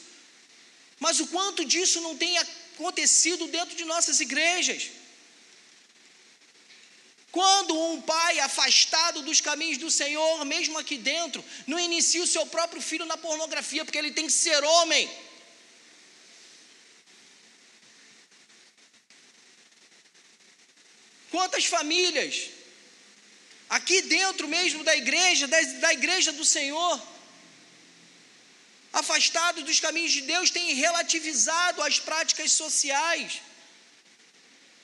[0.98, 4.90] mas o quanto disso não tem acontecido dentro de nossas igrejas.
[7.32, 12.44] Quando um pai afastado dos caminhos do Senhor, mesmo aqui dentro, não inicia o seu
[12.44, 15.08] próprio filho na pornografia, porque ele tem que ser homem.
[21.30, 22.50] Quantas famílias,
[23.68, 27.00] aqui dentro mesmo da igreja, da, da igreja do Senhor,
[28.92, 33.40] afastados dos caminhos de Deus, têm relativizado as práticas sociais,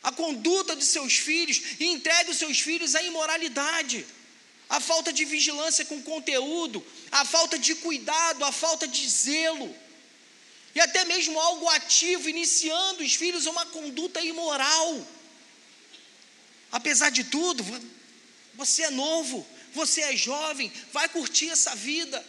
[0.02, 4.06] a conduta de seus filhos e entregue os seus filhos à imoralidade,
[4.68, 9.74] a falta de vigilância com conteúdo, a falta de cuidado, a falta de zelo,
[10.76, 15.15] e até mesmo algo ativo, iniciando os filhos a uma conduta imoral.
[16.77, 17.65] Apesar de tudo,
[18.53, 22.23] você é novo, você é jovem, vai curtir essa vida.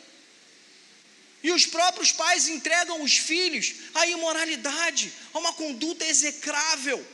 [1.43, 7.05] E os próprios pais entregam os filhos à imoralidade, a uma conduta execrável.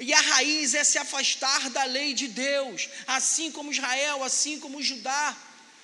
[0.00, 4.82] E a raiz é se afastar da lei de Deus, assim como Israel, assim como
[4.82, 5.36] Judá.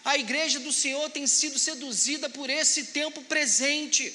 [0.04, 4.12] A igreja do Senhor tem sido seduzida por esse tempo presente.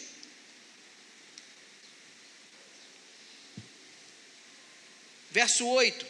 [5.36, 6.06] Verso 8: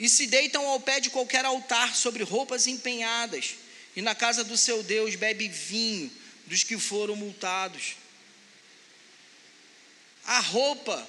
[0.00, 3.54] E se deitam ao pé de qualquer altar sobre roupas empenhadas,
[3.94, 6.10] e na casa do seu Deus bebe vinho
[6.44, 7.94] dos que foram multados.
[10.24, 11.08] A roupa,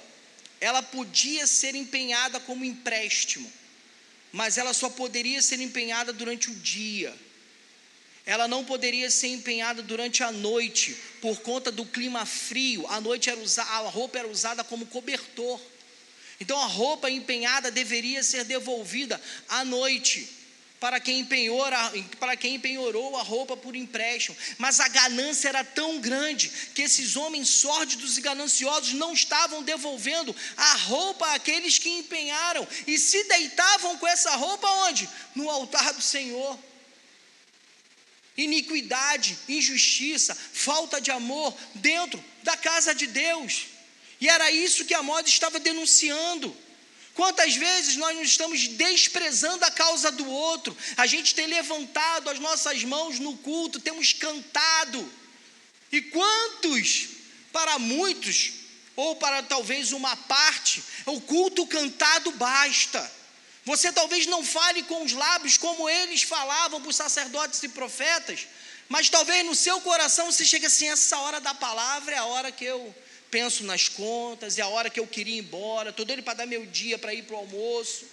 [0.60, 3.52] ela podia ser empenhada como empréstimo,
[4.30, 7.12] mas ela só poderia ser empenhada durante o dia.
[8.24, 12.86] Ela não poderia ser empenhada durante a noite, por conta do clima frio.
[12.86, 15.60] A noite era usada, a roupa era usada como cobertor.
[16.40, 20.40] Então a roupa empenhada deveria ser devolvida à noite
[20.80, 21.62] para quem, empenhou,
[22.18, 24.34] para quem empenhorou a roupa por empréstimo.
[24.56, 30.34] Mas a ganância era tão grande que esses homens sórdidos e gananciosos não estavam devolvendo
[30.56, 35.06] a roupa àqueles que empenharam e se deitavam com essa roupa onde?
[35.34, 36.58] No altar do Senhor.
[38.34, 43.66] Iniquidade, injustiça, falta de amor dentro da casa de Deus.
[44.20, 46.54] E era isso que Amós estava denunciando.
[47.14, 50.76] Quantas vezes nós não estamos desprezando a causa do outro?
[50.96, 55.10] A gente tem levantado as nossas mãos no culto, temos cantado.
[55.90, 57.08] E quantos,
[57.52, 58.52] para muitos,
[58.94, 63.10] ou para talvez uma parte, o culto cantado basta.
[63.64, 68.46] Você talvez não fale com os lábios como eles falavam para os sacerdotes e profetas,
[68.88, 72.52] mas talvez no seu coração você chegue assim: essa hora da palavra é a hora
[72.52, 72.94] que eu
[73.30, 76.46] penso nas contas, é a hora que eu queria ir embora, estou doido para dar
[76.46, 78.04] meu dia para ir para o almoço.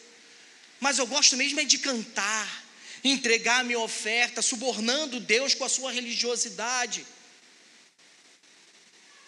[0.79, 2.63] Mas eu gosto mesmo é de cantar,
[3.03, 7.05] entregar a minha oferta, subornando Deus com a sua religiosidade.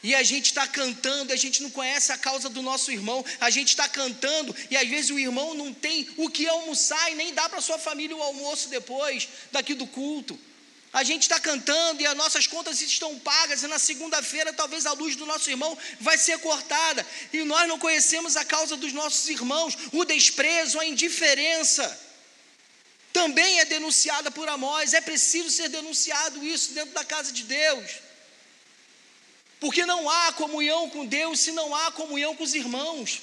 [0.02, 3.50] E a gente está cantando, a gente não conhece a causa do nosso irmão, a
[3.50, 7.34] gente está cantando e às vezes o irmão não tem o que almoçar e nem
[7.34, 10.40] dá para sua família o almoço depois daqui do culto.
[10.92, 14.94] A gente está cantando e as nossas contas estão pagas, e na segunda-feira talvez a
[14.94, 19.30] luz do nosso irmão vai ser cortada, e nós não conhecemos a causa dos nossos
[19.30, 22.00] irmãos, o desprezo, a indiferença.
[23.14, 27.92] Também é denunciada por Amós, é preciso ser denunciado isso dentro da casa de Deus.
[29.60, 33.22] Porque não há comunhão com Deus se não há comunhão com os irmãos.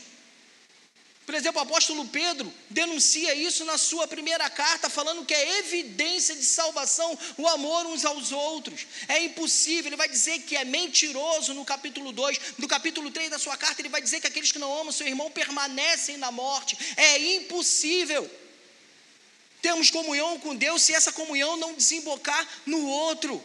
[1.27, 6.37] Por exemplo, o apóstolo Pedro denuncia isso na sua primeira carta, falando que é evidência
[6.37, 8.87] de salvação o amor uns aos outros.
[9.09, 12.41] É impossível, ele vai dizer que é mentiroso no capítulo 2.
[12.59, 15.09] No capítulo 3 da sua carta, ele vai dizer que aqueles que não amam seu
[15.09, 16.79] irmão permanecem na morte.
[16.97, 18.31] É impossível.
[19.61, 23.43] Temos comunhão com Deus se essa comunhão não desembocar no outro.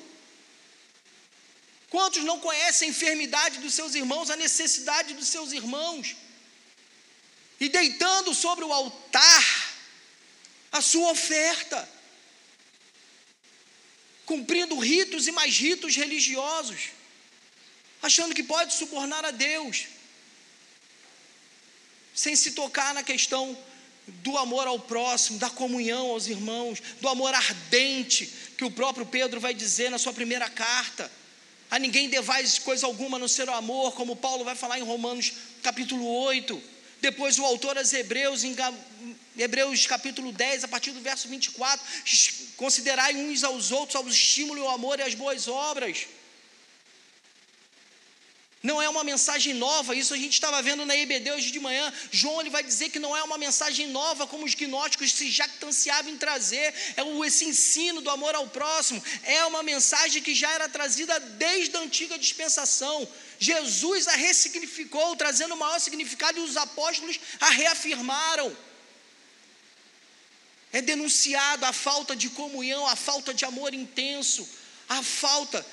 [1.90, 6.16] Quantos não conhecem a enfermidade dos seus irmãos, a necessidade dos seus irmãos?
[7.62, 9.72] E deitando sobre o altar
[10.72, 11.88] a sua oferta,
[14.26, 16.90] cumprindo ritos e mais ritos religiosos,
[18.02, 19.86] achando que pode subornar a Deus,
[22.16, 23.56] sem se tocar na questão
[24.08, 28.26] do amor ao próximo, da comunhão aos irmãos, do amor ardente,
[28.58, 31.12] que o próprio Pedro vai dizer na sua primeira carta.
[31.70, 35.32] A ninguém devais coisa alguma no ser o amor, como Paulo vai falar em Romanos
[35.62, 36.81] capítulo 8.
[37.02, 38.56] Depois o autor aos Hebreus, em
[39.36, 41.84] Hebreus capítulo 10, a partir do verso 24,
[42.56, 46.06] considerai uns aos outros ao estímulo, o amor e as boas obras.
[48.64, 51.92] Não é uma mensagem nova, isso a gente estava vendo na EBD hoje de manhã.
[52.12, 56.12] João ele vai dizer que não é uma mensagem nova, como os gnósticos se jactanciavam
[56.12, 59.04] em trazer, é esse ensino do amor ao próximo.
[59.24, 63.08] É uma mensagem que já era trazida desde a antiga dispensação.
[63.42, 68.56] Jesus a ressignificou, trazendo maior significado, e os apóstolos a reafirmaram.
[70.72, 74.48] É denunciado a falta de comunhão, a falta de amor intenso,
[74.88, 75.66] a falta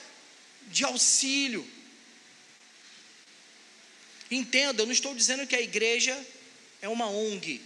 [0.69, 1.71] de auxílio.
[4.31, 6.19] Entenda, eu não estou dizendo que a igreja
[6.81, 7.61] é uma ONG.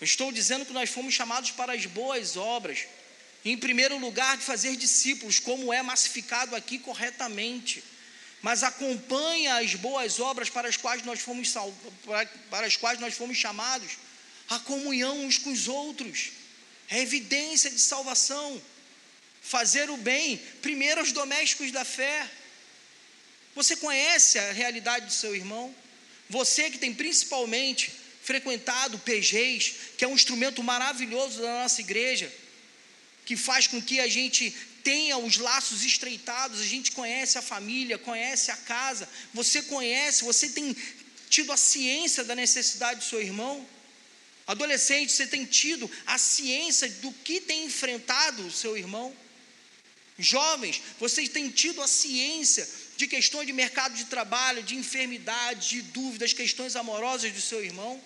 [0.00, 2.86] Eu estou dizendo que nós fomos chamados para as boas obras.
[3.44, 7.82] Em primeiro lugar, de fazer discípulos, como é massificado aqui corretamente.
[8.42, 11.54] Mas acompanha as boas obras para as quais nós fomos
[12.50, 13.92] para as quais nós fomos chamados,
[14.48, 16.32] a comunhão uns com os outros.
[16.90, 18.60] É evidência de salvação.
[19.40, 22.28] Fazer o bem, primeiro aos domésticos da fé.
[23.54, 25.74] Você conhece a realidade do seu irmão?
[26.28, 32.32] Você que tem principalmente frequentado PGs, que é um instrumento maravilhoso da nossa igreja,
[33.24, 37.98] que faz com que a gente tenha os laços estreitados, a gente conhece a família,
[37.98, 40.76] conhece a casa, você conhece, você tem
[41.28, 43.66] tido a ciência da necessidade do seu irmão.
[44.46, 49.16] Adolescente, você tem tido a ciência do que tem enfrentado o seu irmão.
[50.18, 55.82] Jovens, vocês têm tido a ciência de questões de mercado de trabalho, de enfermidade, de
[55.82, 58.00] dúvidas, questões amorosas do seu irmão?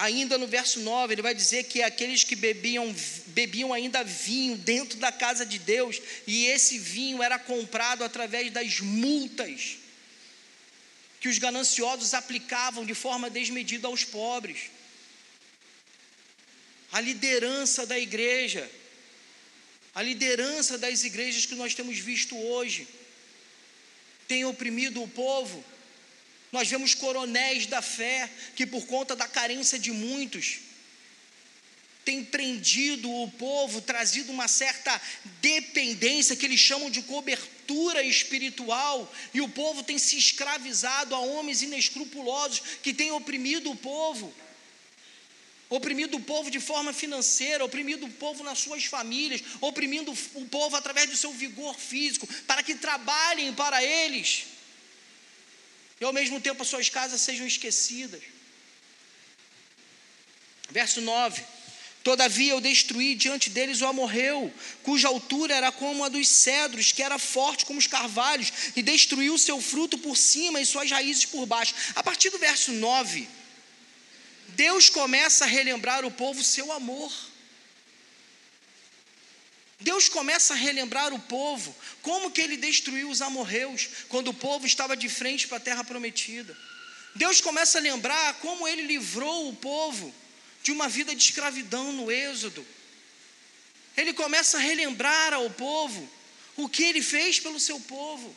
[0.00, 2.94] Ainda no verso 9, ele vai dizer que aqueles que bebiam,
[3.26, 8.80] bebiam ainda vinho dentro da casa de Deus, e esse vinho era comprado através das
[8.80, 9.76] multas
[11.20, 14.70] que os gananciosos aplicavam de forma desmedida aos pobres.
[16.92, 18.68] A liderança da igreja
[19.94, 22.86] a liderança das igrejas que nós temos visto hoje
[24.28, 25.64] tem oprimido o povo.
[26.52, 30.58] Nós vemos coronéis da fé que, por conta da carência de muitos,
[32.04, 35.00] tem prendido o povo, trazido uma certa
[35.40, 41.62] dependência que eles chamam de cobertura espiritual, e o povo tem se escravizado a homens
[41.62, 44.34] inescrupulosos que têm oprimido o povo.
[45.68, 50.74] oprimido o povo de forma financeira, oprimido o povo nas suas famílias, oprimindo o povo
[50.74, 54.46] através do seu vigor físico, para que trabalhem para eles,
[56.00, 58.22] e ao mesmo tempo as suas casas sejam esquecidas.
[60.70, 61.44] Verso 9:
[62.02, 67.02] Todavia eu destruí diante deles o amorreu, cuja altura era como a dos cedros, que
[67.02, 71.44] era forte como os carvalhos, e destruiu seu fruto por cima e suas raízes por
[71.44, 71.74] baixo.
[71.94, 73.28] A partir do verso 9,
[74.48, 77.12] Deus começa a relembrar o povo seu amor.
[79.80, 84.66] Deus começa a relembrar o povo como que ele destruiu os amorreus quando o povo
[84.66, 86.56] estava de frente para a terra prometida.
[87.14, 90.14] Deus começa a lembrar como ele livrou o povo
[90.62, 92.64] de uma vida de escravidão no Êxodo.
[93.96, 96.08] Ele começa a relembrar ao povo
[96.56, 98.34] o que ele fez pelo seu povo.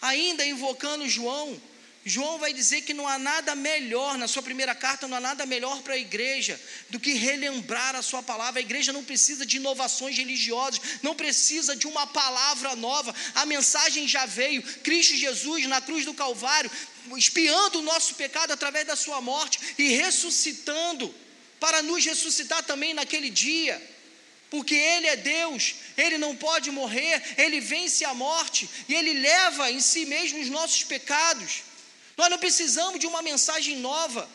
[0.00, 1.60] Ainda invocando João,
[2.06, 5.46] João vai dizer que não há nada melhor, na sua primeira carta, não há nada
[5.46, 8.60] melhor para a igreja do que relembrar a sua palavra.
[8.60, 13.14] A igreja não precisa de inovações religiosas, não precisa de uma palavra nova.
[13.34, 14.62] A mensagem já veio.
[14.82, 16.70] Cristo Jesus, na cruz do Calvário,
[17.16, 21.14] espiando o nosso pecado através da sua morte e ressuscitando,
[21.58, 23.80] para nos ressuscitar também naquele dia
[24.50, 29.68] porque Ele é Deus, Ele não pode morrer, Ele vence a morte e Ele leva
[29.68, 31.64] em si mesmo os nossos pecados.
[32.16, 34.28] Nós não precisamos de uma mensagem nova.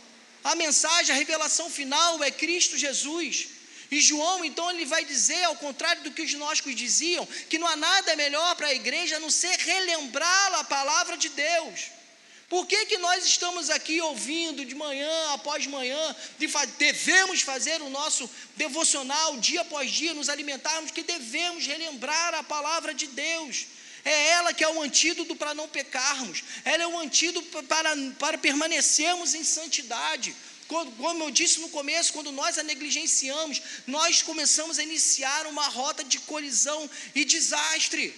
[0.44, 3.48] A mensagem, a revelação final é Cristo Jesus.
[3.92, 7.68] E João, então, ele vai dizer, ao contrário do que os gnósticos diziam, que não
[7.68, 12.00] há nada melhor para a igreja a não ser relembrar a palavra de Deus.
[12.48, 17.80] Por que, que nós estamos aqui ouvindo de manhã após manhã, de fa devemos fazer
[17.82, 23.68] o nosso devocional dia após dia, nos alimentarmos, que devemos relembrar a palavra de Deus.
[24.06, 28.38] É ela que é o antídoto para não pecarmos, ela é o antídoto para, para
[28.38, 30.36] permanecermos em santidade.
[30.68, 36.04] Como eu disse no começo, quando nós a negligenciamos, nós começamos a iniciar uma rota
[36.04, 38.14] de colisão e desastre.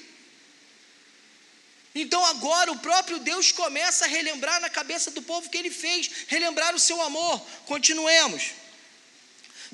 [1.95, 6.09] Então agora o próprio Deus começa a relembrar na cabeça do povo que ele fez,
[6.27, 7.39] relembrar o seu amor.
[7.65, 8.51] Continuemos.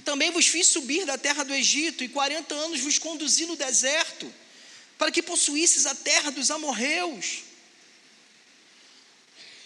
[0.05, 4.31] Também vos fiz subir da terra do Egito, e quarenta anos vos conduzi no deserto
[4.97, 7.43] para que possuísses a terra dos amorreus.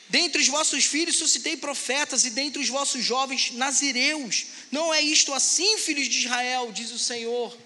[0.10, 4.46] Dentre os vossos filhos suscitei profetas, e dentre os vossos jovens nazireus.
[4.70, 7.58] Não é isto assim, filhos de Israel, diz o Senhor.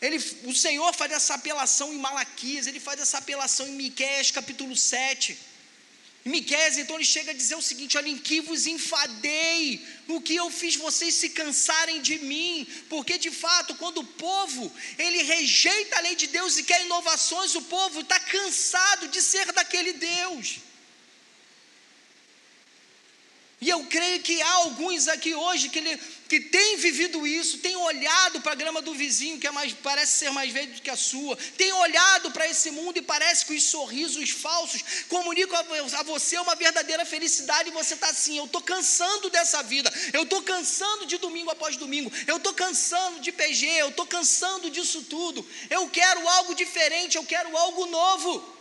[0.00, 4.74] Ele, o Senhor faz essa apelação em Malaquias, ele faz essa apelação em Miqueias capítulo
[4.74, 5.38] 7.
[6.24, 10.36] Miqués, então, ele chega a dizer o seguinte: olha, em que vos enfadei, o que
[10.36, 15.96] eu fiz vocês se cansarem de mim, porque de fato, quando o povo ele rejeita
[15.96, 20.60] a lei de Deus e quer inovações, o povo está cansado de ser daquele Deus.
[23.62, 25.96] E eu creio que há alguns aqui hoje que, ele,
[26.28, 30.18] que têm vivido isso, têm olhado para a grama do vizinho, que é mais, parece
[30.18, 33.54] ser mais verde do que a sua, têm olhado para esse mundo e parece que
[33.54, 38.46] os sorrisos falsos comunicam a, a você uma verdadeira felicidade e você está assim: eu
[38.46, 43.30] estou cansando dessa vida, eu estou cansando de domingo após domingo, eu estou cansando de
[43.30, 48.51] PG, eu estou cansando disso tudo, eu quero algo diferente, eu quero algo novo.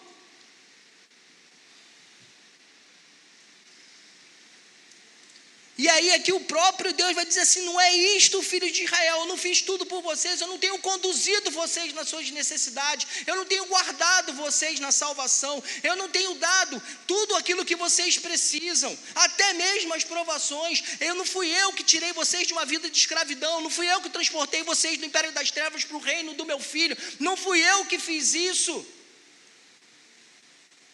[5.82, 9.22] E aí aqui o próprio Deus vai dizer assim: não é isto, filho de Israel,
[9.22, 13.36] eu não fiz tudo por vocês, eu não tenho conduzido vocês nas suas necessidades, eu
[13.36, 18.96] não tenho guardado vocês na salvação, eu não tenho dado tudo aquilo que vocês precisam,
[19.16, 20.84] até mesmo as provações.
[21.00, 24.02] Eu não fui eu que tirei vocês de uma vida de escravidão, não fui eu
[24.02, 27.60] que transportei vocês do império das trevas para o reino do meu filho, não fui
[27.60, 28.86] eu que fiz isso.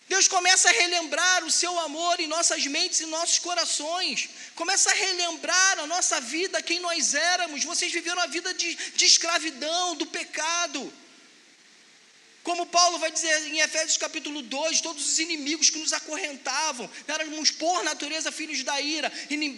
[0.08, 4.30] Deus começa a relembrar o seu amor em nossas mentes e nossos corações.
[4.55, 7.66] Começa a relembrar a nossa vida, quem nós éramos.
[7.66, 10.93] Vocês viveram a vida de, de escravidão, do pecado.
[12.47, 17.51] Como Paulo vai dizer em Efésios capítulo 2, todos os inimigos que nos acorrentavam, éramos
[17.51, 19.12] por natureza filhos da ira,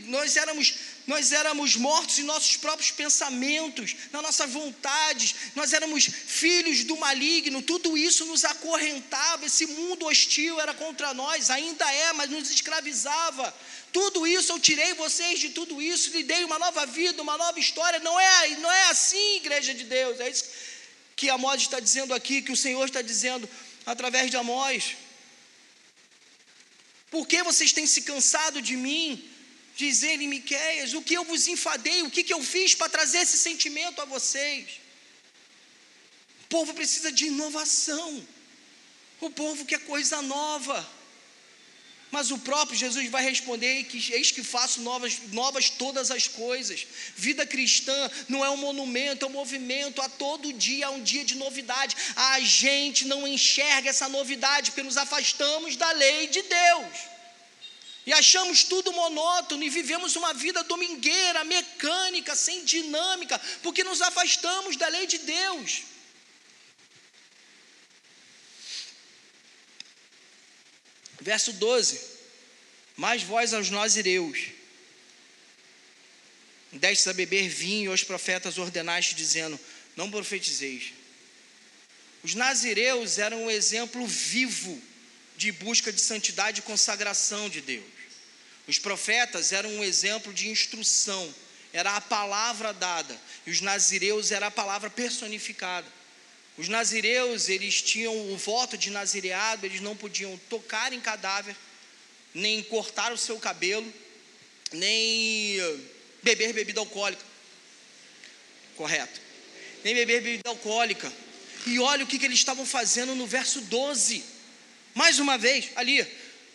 [0.08, 0.74] nós éramos,
[1.10, 7.64] nós éramos mortos em nossos próprios pensamentos, nas nossas vontades, nós éramos filhos do maligno,
[7.64, 13.52] tudo isso nos acorrentava, esse mundo hostil era contra nós, ainda é, mas nos escravizava.
[13.92, 17.60] Tudo isso eu tirei vocês de tudo isso, lhe dei uma nova vida, uma nova
[17.60, 18.00] história.
[18.02, 20.20] Não é, não é assim, igreja de Deus.
[20.20, 20.46] É isso
[21.16, 23.50] que Amós está dizendo aqui, que o Senhor está dizendo
[23.84, 24.96] através de Amós.
[27.10, 29.28] Por que vocês têm se cansado de mim?
[29.80, 32.90] Diz ele em Miquéias, o que eu vos enfadei, o que, que eu fiz para
[32.90, 34.66] trazer esse sentimento a vocês?
[36.44, 38.28] O povo precisa de inovação.
[39.22, 40.78] O povo quer coisa nova.
[42.12, 46.86] Mas o próprio Jesus vai responder que eis que faço novas, novas todas as coisas.
[47.16, 50.02] Vida cristã não é um monumento, é um movimento.
[50.02, 51.96] A todo dia é um dia de novidade.
[52.18, 57.19] A gente não enxerga essa novidade porque nos afastamos da lei de Deus.
[58.10, 64.76] E achamos tudo monótono e vivemos uma vida domingueira, mecânica, sem dinâmica, porque nos afastamos
[64.76, 65.84] da lei de Deus.
[71.22, 72.02] Verso 12:
[72.98, 74.40] Mais vós aos nazireus,
[76.72, 79.60] destes a beber vinho, aos profetas ordenaste, dizendo:
[79.96, 80.94] Não profetizeis.
[82.24, 84.82] Os nazireus eram um exemplo vivo
[85.38, 87.99] de busca de santidade e consagração de Deus.
[88.70, 91.34] Os profetas eram um exemplo de instrução,
[91.74, 95.88] era a palavra dada, e os nazireus era a palavra personificada.
[96.56, 101.56] Os nazireus, eles tinham o voto de nazireado, eles não podiam tocar em cadáver,
[102.32, 103.92] nem cortar o seu cabelo,
[104.72, 105.58] nem
[106.22, 107.24] beber bebida alcoólica.
[108.76, 109.20] Correto.
[109.84, 111.12] Nem beber bebida alcoólica.
[111.66, 114.24] E olha o que, que eles estavam fazendo no verso 12.
[114.94, 116.06] Mais uma vez, ali.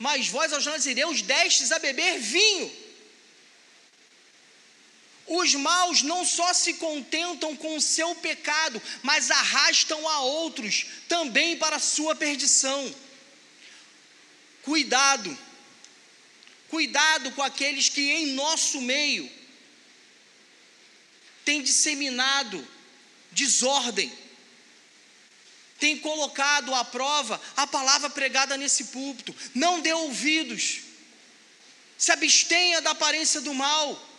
[0.07, 2.85] Mas vós aos nazireus destes a beber vinho
[5.27, 11.57] os maus não só se contentam com o seu pecado, mas arrastam a outros também
[11.57, 12.95] para a sua perdição.
[14.63, 15.37] Cuidado,
[16.69, 19.31] cuidado com aqueles que em nosso meio
[21.45, 22.67] têm disseminado
[23.33, 24.13] desordem,
[25.79, 29.35] têm colocado à prova a palavra pregada nesse púlpito.
[29.55, 30.81] Não dê ouvidos,
[31.99, 34.15] se abstenha da aparência do mal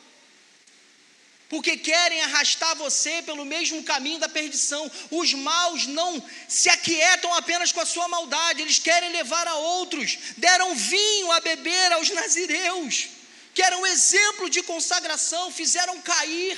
[1.50, 4.92] porque querem arrastar você pelo mesmo caminho da perdição.
[5.12, 10.18] Os maus não se aquietam apenas com a sua maldade, eles querem levar a outros.
[10.38, 13.08] Deram vinho a beber aos nazireus,
[13.54, 16.58] que eram exemplo de consagração, fizeram cair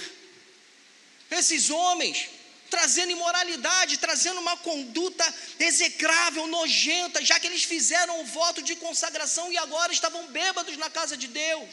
[1.29, 2.29] esses homens,
[2.69, 5.25] trazendo imoralidade, trazendo uma conduta
[5.59, 10.89] execrável, nojenta, já que eles fizeram o voto de consagração e agora estavam bêbados na
[10.89, 11.69] casa de Deus.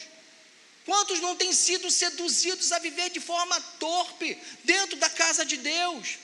[0.85, 6.17] Quantos não têm sido seduzidos a viver de forma torpe dentro da casa de Deus?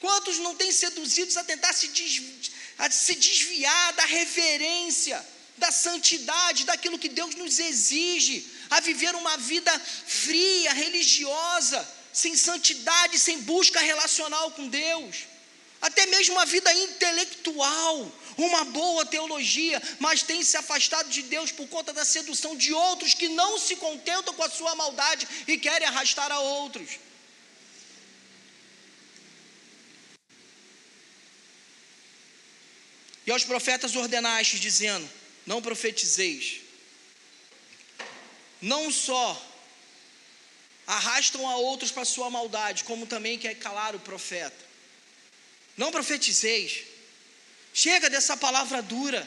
[0.00, 1.90] Quantos não têm seduzidos a tentar se,
[2.78, 5.24] a se desviar da reverência,
[5.56, 9.72] da santidade, daquilo que Deus nos exige, a viver uma vida
[10.06, 15.32] fria, religiosa, sem santidade, sem busca relacional com Deus?
[15.82, 21.68] até mesmo uma vida intelectual, uma boa teologia, mas tem se afastado de Deus por
[21.68, 25.88] conta da sedução de outros que não se contentam com a sua maldade e querem
[25.88, 27.00] arrastar a outros.
[33.26, 35.08] E aos profetas ordenaste, dizendo:
[35.44, 36.60] Não profetizeis.
[38.60, 39.51] Não só
[40.86, 44.64] arrastam a outros para sua maldade, como também quer calar o profeta.
[45.76, 46.84] Não profetizeis.
[47.72, 49.26] Chega dessa palavra dura.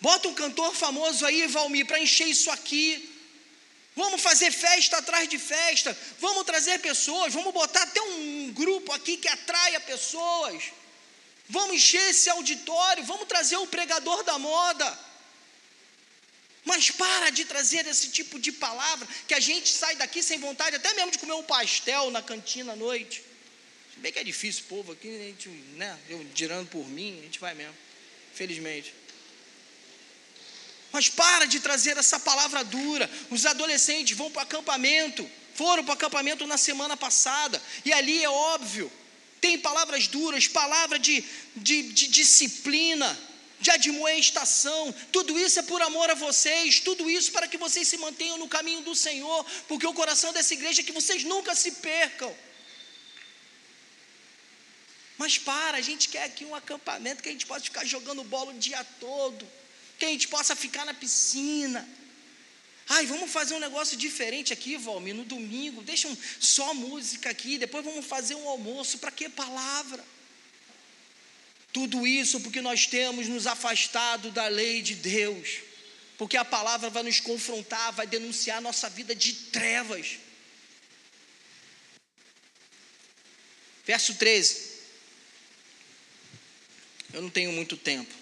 [0.00, 3.08] Bota um cantor famoso aí, Valmir, para encher isso aqui.
[3.94, 5.96] Vamos fazer festa atrás de festa.
[6.18, 7.32] Vamos trazer pessoas.
[7.32, 10.64] Vamos botar até um grupo aqui que atraia pessoas.
[11.48, 13.04] Vamos encher esse auditório.
[13.04, 14.98] Vamos trazer o pregador da moda.
[16.64, 20.76] Mas para de trazer esse tipo de palavra que a gente sai daqui sem vontade,
[20.76, 23.22] até mesmo de comer um pastel na cantina à noite.
[23.96, 25.98] Bem que é difícil, povo aqui, a gente, né?
[26.08, 27.74] Eu tirando por mim, a gente vai mesmo.
[28.34, 28.94] Felizmente.
[30.92, 33.10] Mas para de trazer essa palavra dura.
[33.30, 38.22] Os adolescentes vão para o acampamento, foram para o acampamento na semana passada, e ali
[38.22, 38.90] é óbvio,
[39.40, 41.24] tem palavras duras, palavra de,
[41.56, 43.18] de, de disciplina,
[43.62, 47.96] de admoestação, tudo isso é por amor a vocês, tudo isso para que vocês se
[47.96, 51.70] mantenham no caminho do Senhor, porque o coração dessa igreja é que vocês nunca se
[51.72, 52.34] percam.
[55.16, 58.52] Mas para, a gente quer aqui um acampamento que a gente possa ficar jogando bola
[58.52, 59.46] o dia todo,
[59.96, 61.88] que a gente possa ficar na piscina.
[62.88, 65.82] Ai, vamos fazer um negócio diferente aqui, Valmir, no domingo.
[65.82, 68.98] Deixa um, só música aqui, depois vamos fazer um almoço.
[68.98, 70.04] Para que palavra?
[71.72, 75.60] Tudo isso porque nós temos nos afastado da lei de Deus.
[76.18, 80.18] Porque a palavra vai nos confrontar, vai denunciar a nossa vida de trevas.
[83.84, 84.72] Verso 13.
[87.12, 88.14] Eu não tenho muito tempo.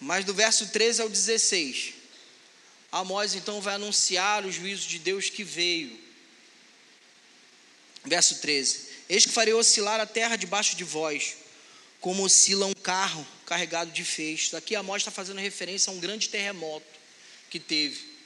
[0.00, 1.94] Mas do verso 13 ao 16,
[2.90, 5.98] Amós então vai anunciar o juízo de Deus que veio.
[8.04, 11.36] Verso 13: Eis que farei oscilar a terra debaixo de vós,
[12.00, 14.54] como oscila um carro carregado de feixes.
[14.54, 16.86] Aqui Amós está fazendo referência a um grande terremoto
[17.50, 18.18] que teve.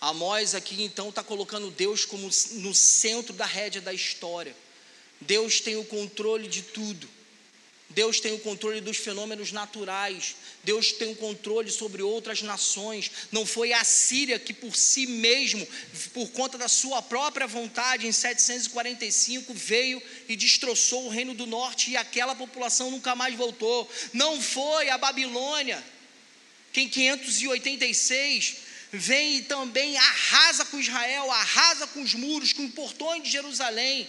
[0.00, 4.54] Amós aqui então está colocando Deus como no centro da rédea da história.
[5.20, 7.08] Deus tem o controle de tudo.
[7.90, 10.36] Deus tem o controle dos fenômenos naturais.
[10.62, 13.10] Deus tem o controle sobre outras nações.
[13.32, 15.66] Não foi a Síria que por si mesmo,
[16.12, 21.90] por conta da sua própria vontade, em 745 veio e destroçou o reino do norte
[21.90, 23.90] e aquela população nunca mais voltou.
[24.12, 25.82] Não foi a Babilônia
[26.72, 28.56] que em 586
[28.92, 34.08] vem e também arrasa com Israel, arrasa com os muros, com os portões de Jerusalém,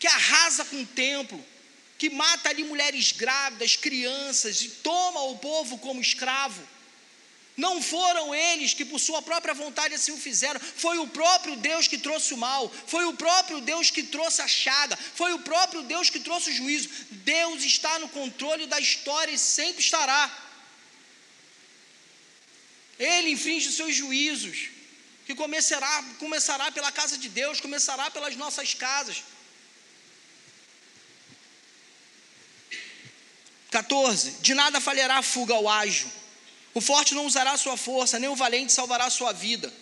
[0.00, 1.53] que arrasa com o templo
[1.98, 6.62] que mata ali mulheres grávidas, crianças e toma o povo como escravo.
[7.56, 11.86] Não foram eles que por sua própria vontade assim o fizeram, foi o próprio Deus
[11.86, 15.82] que trouxe o mal, foi o próprio Deus que trouxe a chaga, foi o próprio
[15.82, 16.88] Deus que trouxe o juízo.
[17.10, 20.22] Deus está no controle da história e sempre estará.
[22.98, 24.70] Ele infringe os seus juízos,
[25.24, 29.22] que começará, começará pela casa de Deus, começará pelas nossas casas.
[33.74, 34.36] 14.
[34.40, 36.08] De nada falhará a fuga ao ágil.
[36.72, 39.72] O forte não usará sua força, nem o valente salvará sua vida.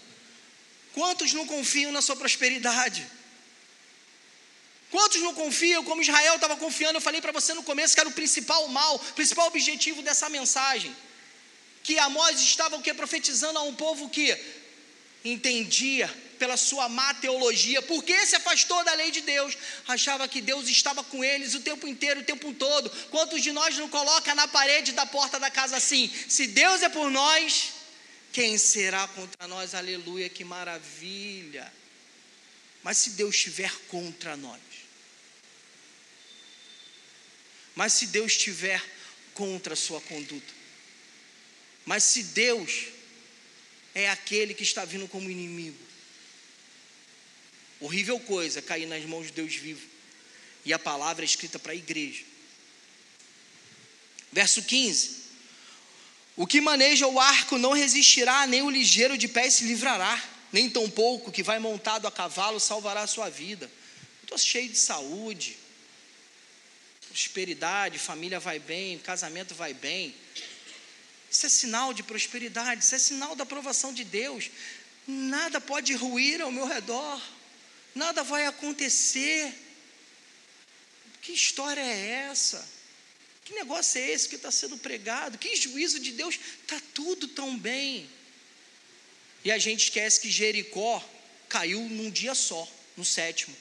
[0.94, 3.06] Quantos não confiam na sua prosperidade?
[4.90, 6.96] Quantos não confiam, como Israel estava confiando?
[6.96, 10.28] Eu falei para você no começo que era o principal mal, o principal objetivo dessa
[10.30, 10.94] mensagem.
[11.82, 12.94] Que Amós estava o que?
[12.94, 14.26] Profetizando a um povo que
[15.22, 16.08] entendia
[16.42, 21.04] pela sua má teologia, porque se afastou da lei de Deus, achava que Deus estava
[21.04, 22.90] com eles o tempo inteiro, o tempo todo.
[23.10, 26.88] Quantos de nós não coloca na parede da porta da casa assim: se Deus é
[26.88, 27.74] por nós,
[28.32, 29.72] quem será contra nós?
[29.72, 31.72] Aleluia, que maravilha.
[32.82, 34.60] Mas se Deus estiver contra nós,
[37.76, 38.82] mas se Deus estiver
[39.32, 40.52] contra a sua conduta,
[41.86, 42.86] mas se Deus
[43.94, 45.81] é aquele que está vindo como inimigo,
[47.82, 49.84] Horrível coisa cair nas mãos de Deus vivo.
[50.64, 52.22] E a palavra é escrita para a igreja.
[54.30, 55.16] Verso 15:
[56.36, 60.22] O que maneja o arco não resistirá, nem o ligeiro de pé se livrará,
[60.52, 63.68] nem tampouco que vai montado a cavalo salvará a sua vida.
[64.22, 65.58] Estou cheio de saúde,
[67.08, 70.14] prosperidade, família vai bem, casamento vai bem.
[71.28, 74.52] Isso é sinal de prosperidade, isso é sinal da aprovação de Deus.
[75.04, 77.20] Nada pode ruir ao meu redor
[77.94, 79.52] nada vai acontecer.
[81.20, 82.68] Que história é essa?
[83.44, 85.38] Que negócio é esse que está sendo pregado?
[85.38, 86.38] Que juízo de Deus?
[86.62, 88.08] Está tudo tão bem.
[89.44, 91.04] E a gente esquece que Jericó
[91.48, 93.54] caiu num dia só, no sétimo.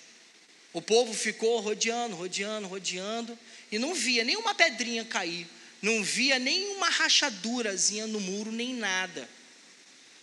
[0.73, 3.37] O povo ficou rodeando, rodeando, rodeando,
[3.71, 5.47] e não via nenhuma pedrinha cair,
[5.81, 9.27] não via nenhuma rachadurazinha no muro, nem nada.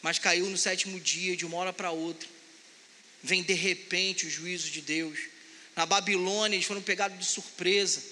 [0.01, 2.38] Mas caiu no sétimo dia, de uma hora para outra
[3.23, 5.19] vem de repente o juízo de Deus.
[5.75, 8.03] Na Babilônia, eles foram pegados de surpresa.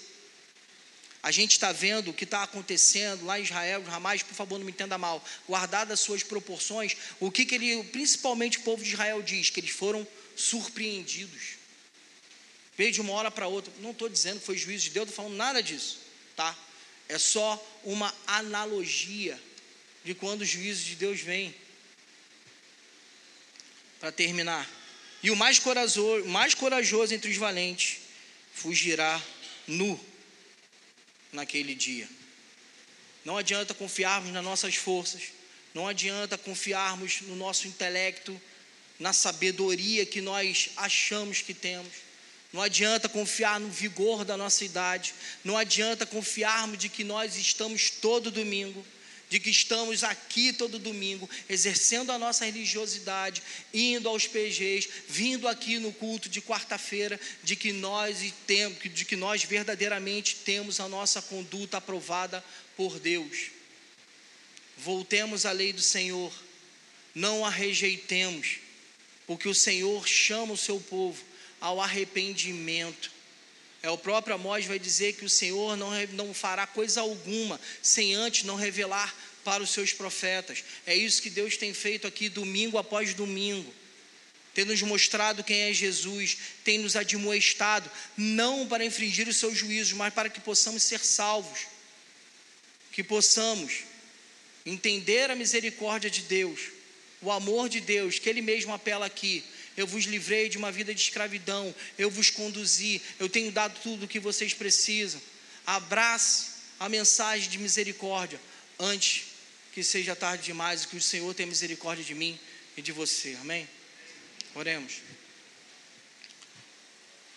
[1.21, 4.65] A gente está vendo o que está acontecendo lá em Israel, jamais, por favor, não
[4.65, 5.23] me entenda mal.
[5.47, 9.49] Guardadas as suas proporções, o que, que ele, principalmente o povo de Israel, diz?
[9.49, 11.57] Que eles foram surpreendidos.
[12.77, 13.73] Veio de uma hora para outra.
[13.79, 15.99] Não estou dizendo que foi juízo de Deus, não estou falando nada disso,
[16.35, 16.55] tá?
[17.09, 19.37] É só uma analogia
[20.03, 21.53] de quando o juízo de Deus vem.
[23.99, 24.76] Para terminar.
[25.23, 27.99] E o mais corajoso, mais corajoso entre os valentes
[28.53, 29.21] fugirá
[29.67, 29.99] nu
[31.31, 32.07] naquele dia.
[33.25, 35.23] Não adianta confiarmos nas nossas forças,
[35.73, 38.39] não adianta confiarmos no nosso intelecto,
[38.99, 41.93] na sabedoria que nós achamos que temos.
[42.53, 45.13] Não adianta confiar no vigor da nossa idade,
[45.43, 48.85] não adianta confiarmos de que nós estamos todo domingo
[49.29, 55.79] de que estamos aqui todo domingo, exercendo a nossa religiosidade, indo aos PGs, vindo aqui
[55.79, 61.21] no culto de quarta-feira, de que nós temos, de que nós verdadeiramente temos a nossa
[61.21, 62.43] conduta aprovada
[62.75, 63.51] por Deus.
[64.77, 66.31] Voltemos à lei do Senhor,
[67.13, 68.59] não a rejeitemos,
[69.25, 71.21] porque o Senhor chama o seu povo
[71.59, 73.16] ao arrependimento.
[73.87, 78.13] É o próprio Amós vai dizer que o Senhor não, não fará coisa alguma sem
[78.15, 79.15] antes não revelar
[79.45, 80.61] para os seus profetas.
[80.85, 83.73] É isso que Deus tem feito aqui domingo após domingo.
[84.53, 89.93] Tem nos mostrado quem é Jesus, tem nos admoestado, não para infringir os seus juízos,
[89.93, 91.67] mas para que possamos ser salvos.
[92.91, 93.85] Que possamos
[94.65, 96.59] entender a misericórdia de Deus,
[97.21, 99.45] o amor de Deus, que Ele mesmo apela aqui
[99.77, 104.05] eu vos livrei de uma vida de escravidão, eu vos conduzi, eu tenho dado tudo
[104.05, 105.21] o que vocês precisam.
[105.65, 106.49] Abrace
[106.79, 108.41] a mensagem de misericórdia
[108.79, 109.25] antes
[109.71, 112.39] que seja tarde demais e que o Senhor tenha misericórdia de mim
[112.75, 113.37] e de você.
[113.39, 113.69] Amém?
[114.55, 114.95] Oremos.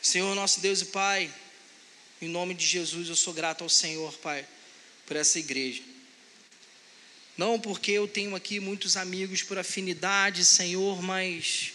[0.01, 1.31] Senhor, nosso Deus e Pai,
[2.23, 4.47] em nome de Jesus, eu sou grato ao Senhor, Pai,
[5.05, 5.83] por essa igreja.
[7.37, 11.75] Não porque eu tenho aqui muitos amigos por afinidade, Senhor, mas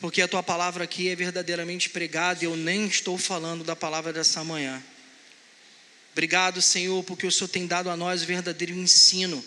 [0.00, 4.12] porque a tua palavra aqui é verdadeiramente pregada e eu nem estou falando da palavra
[4.12, 4.82] dessa manhã.
[6.12, 9.44] Obrigado, Senhor, porque o Senhor tem dado a nós o verdadeiro ensino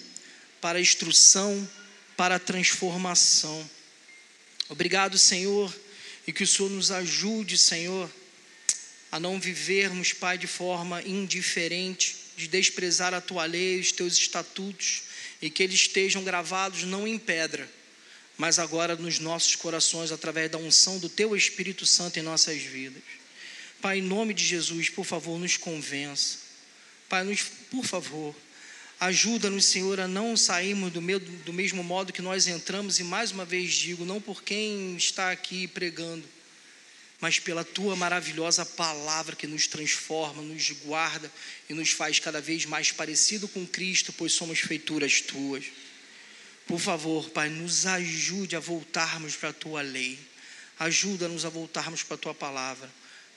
[0.59, 1.67] para a instrução,
[2.15, 3.69] para a transformação.
[4.69, 5.73] Obrigado, Senhor,
[6.25, 8.09] e que o Senhor nos ajude, Senhor,
[9.11, 15.03] a não vivermos, Pai, de forma indiferente, de desprezar a tua lei, os teus estatutos,
[15.41, 17.69] e que eles estejam gravados não em pedra,
[18.37, 23.03] mas agora nos nossos corações, através da unção do Teu Espírito Santo em nossas vidas.
[23.81, 26.37] Pai, em nome de Jesus, por favor, nos convença.
[27.09, 28.35] Pai, nos, por favor,
[28.99, 33.31] ajuda-nos, Senhor, a não sairmos do, meu, do mesmo modo que nós entramos, e mais
[33.31, 36.23] uma vez digo, não por quem está aqui pregando,
[37.19, 41.31] mas pela tua maravilhosa palavra que nos transforma, nos guarda
[41.69, 45.65] e nos faz cada vez mais parecido com Cristo, pois somos feituras tuas.
[46.71, 50.17] Por favor, Pai, nos ajude a voltarmos para a tua lei.
[50.79, 52.89] Ajuda-nos a voltarmos para a tua palavra,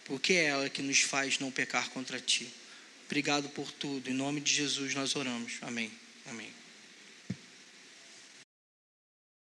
[0.05, 2.49] porque é ela que nos faz não pecar contra ti.
[3.07, 4.09] Obrigado por tudo.
[4.09, 5.55] Em nome de Jesus nós oramos.
[5.63, 5.91] Amém.
[6.27, 6.64] Amém.